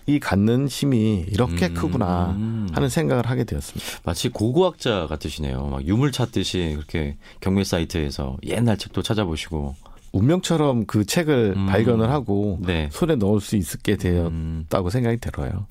이 0.06 0.20
갖는 0.20 0.68
힘이 0.68 1.26
이렇게 1.30 1.68
음. 1.68 1.74
크구나 1.74 2.36
하는 2.72 2.90
생각을 2.90 3.28
하게 3.28 3.44
되었습니다. 3.44 4.02
마치 4.04 4.30
고고학자 4.30 5.08
같으시네요. 5.08 5.68
막 5.68 5.86
유물 5.86 6.12
찾듯이 6.12 6.74
그렇게 6.76 7.18
경매 7.40 7.64
사이트에서 7.64 8.38
옛날 8.46 8.78
책도 8.78 9.02
찾아보시고. 9.02 9.76
운명처럼 10.14 10.86
그 10.86 11.06
책을 11.06 11.54
음. 11.58 11.66
발견을 11.66 12.12
하고 12.12 12.60
네. 12.62 12.88
손에 12.92 13.16
넣을 13.16 13.42
수 13.42 13.56
있게 13.56 13.98
음. 14.04 14.66
되었다고 14.70 14.92
생각이 14.92 15.18
들어요. 15.18 15.66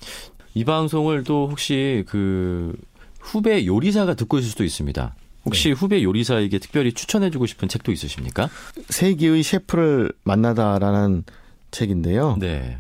이 0.55 0.65
방송을 0.65 1.23
또 1.23 1.49
혹시 1.49 2.05
그 2.09 2.75
후배 3.21 3.65
요리사가 3.65 4.15
듣고 4.15 4.39
있을 4.39 4.51
수도 4.51 4.65
있습니다. 4.65 5.15
혹시 5.45 5.69
네. 5.69 5.75
후배 5.75 6.03
요리사에게 6.03 6.59
특별히 6.59 6.93
추천해주고 6.93 7.47
싶은 7.47 7.69
책도 7.69 7.93
있으십니까? 7.93 8.49
세기의 8.89 9.43
셰프를 9.43 10.13
만나다라는 10.25 11.25
책인데요. 11.71 12.37
네. 12.39 12.79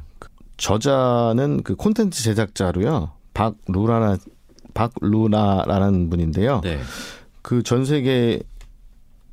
저자는 0.57 1.62
그 1.62 1.75
콘텐츠 1.75 2.23
제작자로요. 2.23 3.12
박루라나 3.35 4.19
박루나라는 4.75 6.11
분인데요. 6.11 6.61
네. 6.62 6.81
그전 7.43 7.85
세계 7.85 8.41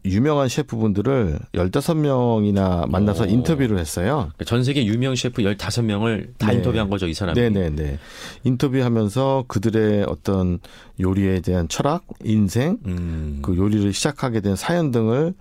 유명한 0.05 0.47
셰프분들을 0.47 1.39
15명이나 1.53 2.89
만나서 2.89 3.25
오. 3.25 3.27
인터뷰를 3.27 3.77
했어요. 3.77 4.31
전 4.45 4.63
세계 4.63 4.85
유명 4.85 5.15
셰프 5.15 5.41
15명을 5.41 6.37
다 6.37 6.47
네. 6.47 6.57
인터뷰한 6.57 6.89
거죠, 6.89 7.07
이 7.07 7.13
사람이. 7.13 7.39
네네네. 7.39 7.99
인터뷰하면서 8.45 9.45
그들의 9.47 10.05
어떤 10.07 10.59
요리에 10.99 11.41
대한 11.41 11.67
철학, 11.67 12.05
인생, 12.23 12.77
음. 12.85 13.39
그 13.41 13.57
요리를 13.57 13.91
시작하게 13.91 14.39
된 14.39 14.55
사연 14.55 14.91
등을 14.91 15.33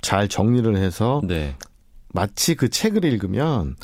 잘 0.00 0.28
정리를 0.28 0.76
해서 0.76 1.20
네. 1.24 1.56
마치 2.12 2.54
그 2.54 2.68
책을 2.68 3.04
읽으면 3.04 3.74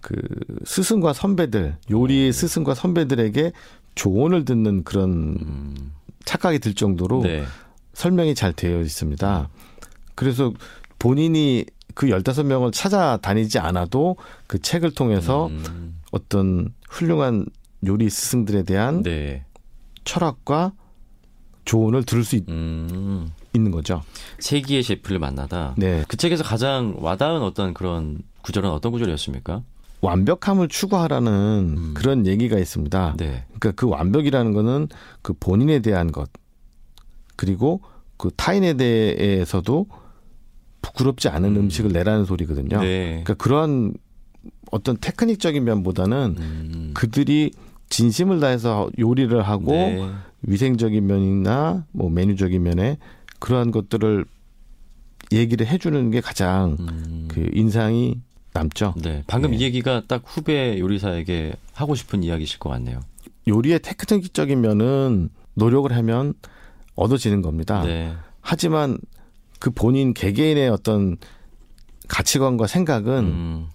그 0.00 0.16
스승과 0.64 1.12
선배들, 1.12 1.76
어. 1.76 1.90
요리의 1.90 2.32
스승과 2.32 2.74
선배들에게 2.74 3.52
조언을 3.94 4.44
듣는 4.44 4.84
그런 4.84 5.36
음. 5.40 5.92
착각이 6.24 6.58
들 6.58 6.74
정도로 6.74 7.22
네. 7.22 7.44
설명이 7.94 8.34
잘 8.34 8.52
되어 8.52 8.80
있습니다. 8.80 9.48
그래서 10.14 10.52
본인이 10.98 11.64
그 11.94 12.06
15명을 12.06 12.72
찾아다니지 12.72 13.58
않아도 13.58 14.16
그 14.46 14.60
책을 14.60 14.92
통해서 14.92 15.48
음. 15.48 16.00
어떤 16.12 16.72
훌륭한 16.88 17.46
요리 17.86 18.08
스승들에 18.10 18.62
대한 18.62 19.02
네. 19.02 19.44
철학과 20.04 20.72
조언을 21.64 22.04
들을 22.04 22.24
수 22.24 22.36
있, 22.36 22.48
음. 22.48 23.32
는 23.52 23.72
거죠. 23.72 24.02
세기의 24.38 24.84
셰프를 24.84 25.18
만나다. 25.18 25.74
네. 25.76 26.04
그 26.06 26.16
책에서 26.16 26.44
가장 26.44 26.94
와닿은 26.98 27.42
어떤 27.42 27.74
그런 27.74 28.22
구절은 28.42 28.70
어떤 28.70 28.92
구절이었습니까? 28.92 29.62
완벽함을 30.00 30.68
추구하라는 30.68 31.74
음. 31.76 31.94
그런 31.94 32.26
얘기가 32.26 32.58
있습니다. 32.58 33.14
네. 33.18 33.44
그러니까 33.58 33.72
그 33.72 33.88
완벽이라는 33.88 34.52
거는 34.52 34.88
그 35.22 35.34
본인에 35.34 35.80
대한 35.80 36.10
것 36.10 36.30
그리고 37.36 37.82
그 38.16 38.30
타인에 38.36 38.74
대해서도 38.74 39.86
부끄럽지 40.82 41.28
않은 41.28 41.56
음. 41.56 41.70
식을 41.70 41.92
내라는 41.92 42.24
소리거든요. 42.24 42.80
네. 42.80 43.08
그러니까 43.08 43.34
그러한 43.34 43.94
어떤 44.70 44.96
테크닉적인 44.98 45.64
면보다는 45.64 46.36
음. 46.38 46.90
그들이 46.94 47.50
진심을 47.90 48.40
다해서 48.40 48.88
요리를 48.98 49.42
하고 49.42 49.72
네. 49.72 50.10
위생적인 50.42 51.06
면이나 51.06 51.84
뭐 51.92 52.08
메뉴적인 52.08 52.62
면에 52.62 52.98
그러한 53.40 53.70
것들을 53.70 54.24
얘기를 55.32 55.66
해주는 55.66 56.10
게 56.10 56.20
가장 56.20 56.76
음. 56.80 57.28
그 57.28 57.48
인상이 57.52 58.20
남죠. 58.52 58.94
네. 58.96 59.22
방금 59.26 59.52
네. 59.52 59.58
이 59.58 59.60
얘기가 59.62 60.02
딱 60.06 60.22
후배 60.24 60.78
요리사에게 60.78 61.54
하고 61.72 61.94
싶은 61.94 62.22
이야기실 62.22 62.58
것 62.58 62.68
같네요. 62.70 63.00
요리의 63.46 63.80
테크닉적인 63.80 64.60
면은 64.60 65.30
노력을 65.54 65.90
하면 65.90 66.34
얻어지는 66.94 67.42
겁니다. 67.42 67.82
네. 67.84 68.12
하지만 68.40 68.98
그 69.58 69.70
본인 69.70 70.14
개개인의 70.14 70.68
어떤 70.68 71.16
가치관과 72.08 72.66
생각은 72.66 73.24
음. 73.24 73.68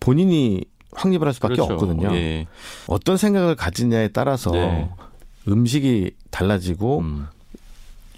본인이 0.00 0.64
확립을 0.92 1.26
할 1.26 1.34
수밖에 1.34 1.54
그렇죠. 1.54 1.74
없거든요. 1.74 2.14
예. 2.14 2.46
어떤 2.86 3.16
생각을 3.16 3.56
가지냐에 3.56 4.08
따라서 4.08 4.50
네. 4.52 4.88
음식이 5.48 6.12
달라지고 6.30 7.00
음. 7.00 7.26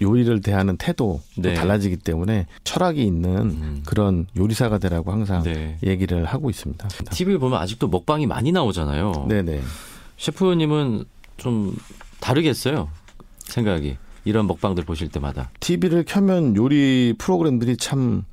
요리를 0.01 0.41
대하는 0.41 0.77
태도도 0.77 1.21
네. 1.37 1.53
달라지기 1.53 1.97
때문에 1.97 2.47
철학이 2.63 3.03
있는 3.03 3.35
음. 3.37 3.83
그런 3.85 4.25
요리사가 4.35 4.79
되라고 4.79 5.11
항상 5.11 5.43
네. 5.43 5.77
얘기를 5.83 6.25
하고 6.25 6.49
있습니다. 6.49 6.87
TV를 6.87 7.39
보면 7.39 7.59
아직도 7.59 7.87
먹방이 7.87 8.25
많이 8.25 8.51
나오잖아요. 8.51 9.27
네네. 9.29 9.61
셰프님은 10.17 11.05
좀 11.37 11.75
다르겠어요. 12.19 12.89
생각이. 13.39 13.97
이런 14.25 14.47
먹방들 14.47 14.85
보실 14.85 15.09
때마다. 15.09 15.49
TV를 15.59 16.03
켜면 16.05 16.55
요리 16.55 17.13
프로그램들이 17.17 17.77
참 17.77 18.23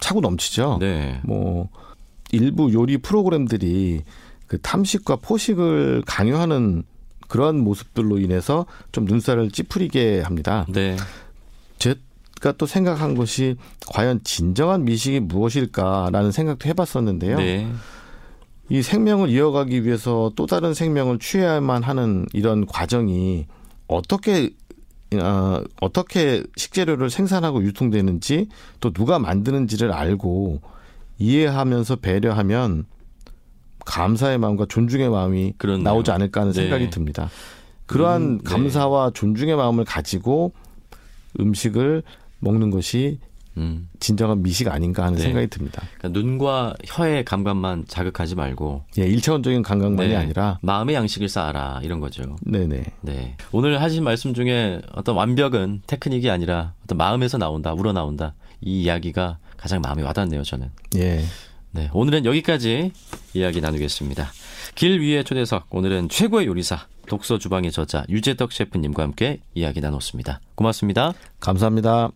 차고 0.00 0.20
넘치죠. 0.20 0.78
네. 0.80 1.20
뭐 1.24 1.68
일부 2.32 2.72
요리 2.72 2.98
프로그램들이 2.98 4.02
그 4.46 4.60
탐식과 4.60 5.16
포식을 5.16 6.02
강요하는 6.06 6.84
그런 7.28 7.58
모습들로 7.58 8.18
인해서 8.18 8.66
좀 8.92 9.04
눈살을 9.04 9.50
찌푸리게 9.50 10.20
합니다. 10.20 10.66
네. 10.68 10.96
제가 11.78 12.52
또 12.58 12.66
생각한 12.66 13.14
것이 13.14 13.56
과연 13.88 14.20
진정한 14.24 14.84
미식이 14.84 15.20
무엇일까라는 15.20 16.32
생각도 16.32 16.68
해봤었는데요. 16.68 17.36
네. 17.38 17.68
이 18.70 18.82
생명을 18.82 19.28
이어가기 19.28 19.84
위해서 19.84 20.32
또 20.36 20.46
다른 20.46 20.72
생명을 20.74 21.18
취해야만 21.18 21.82
하는 21.82 22.26
이런 22.32 22.66
과정이 22.66 23.46
어떻게 23.86 24.50
어, 25.14 25.62
어떻게 25.80 26.42
식재료를 26.56 27.10
생산하고 27.10 27.62
유통되는지 27.62 28.48
또 28.80 28.90
누가 28.92 29.18
만드는지를 29.18 29.92
알고 29.92 30.60
이해하면서 31.18 31.96
배려하면 31.96 32.86
감사의 33.84 34.38
마음과 34.38 34.66
존중의 34.68 35.10
마음이 35.10 35.54
그렇네요. 35.58 35.84
나오지 35.84 36.10
않을까 36.10 36.42
하는 36.42 36.52
네. 36.52 36.62
생각이 36.62 36.90
듭니다. 36.90 37.30
그러한 37.86 38.22
음, 38.22 38.38
네. 38.38 38.44
감사와 38.44 39.10
존중의 39.14 39.56
마음을 39.56 39.84
가지고 39.84 40.52
음식을 41.38 42.02
먹는 42.40 42.70
것이 42.70 43.18
음. 43.56 43.88
진정한 44.00 44.42
미식 44.42 44.68
아닌가 44.68 45.04
하는 45.04 45.16
네. 45.16 45.24
생각이 45.24 45.46
듭니다. 45.46 45.82
그러니까 45.98 46.20
눈과 46.20 46.74
혀의 46.86 47.24
감각만 47.24 47.84
자극하지 47.86 48.34
말고 48.34 48.84
예, 48.98 49.02
일차원적인 49.06 49.62
감각만이 49.62 50.08
네. 50.08 50.16
아니라 50.16 50.58
마음의 50.62 50.94
양식을 50.96 51.28
쌓아라 51.28 51.80
이런 51.82 52.00
거죠. 52.00 52.36
네네. 52.42 52.84
네. 53.02 53.36
오늘 53.52 53.80
하신 53.80 54.02
말씀 54.02 54.34
중에 54.34 54.80
어떤 54.92 55.14
완벽은 55.14 55.82
테크닉이 55.86 56.30
아니라 56.30 56.72
어떤 56.84 56.98
마음에서 56.98 57.38
나온다, 57.38 57.72
우러 57.72 57.92
나온다. 57.92 58.34
이 58.60 58.82
이야기가 58.82 59.38
가장 59.56 59.80
마음에 59.80 60.02
와닿네요, 60.02 60.42
저는. 60.42 60.70
예. 60.96 61.24
네. 61.74 61.90
오늘은 61.92 62.24
여기까지 62.24 62.92
이야기 63.34 63.60
나누겠습니다. 63.60 64.30
길 64.76 65.00
위의 65.00 65.24
초대석. 65.24 65.66
오늘은 65.70 66.08
최고의 66.08 66.46
요리사, 66.46 66.86
독서 67.08 67.36
주방의 67.36 67.72
저자 67.72 68.04
유재덕 68.08 68.52
셰프님과 68.52 69.02
함께 69.02 69.40
이야기 69.54 69.80
나눴습니다. 69.80 70.40
고맙습니다. 70.54 71.12
감사합니다. 71.40 72.14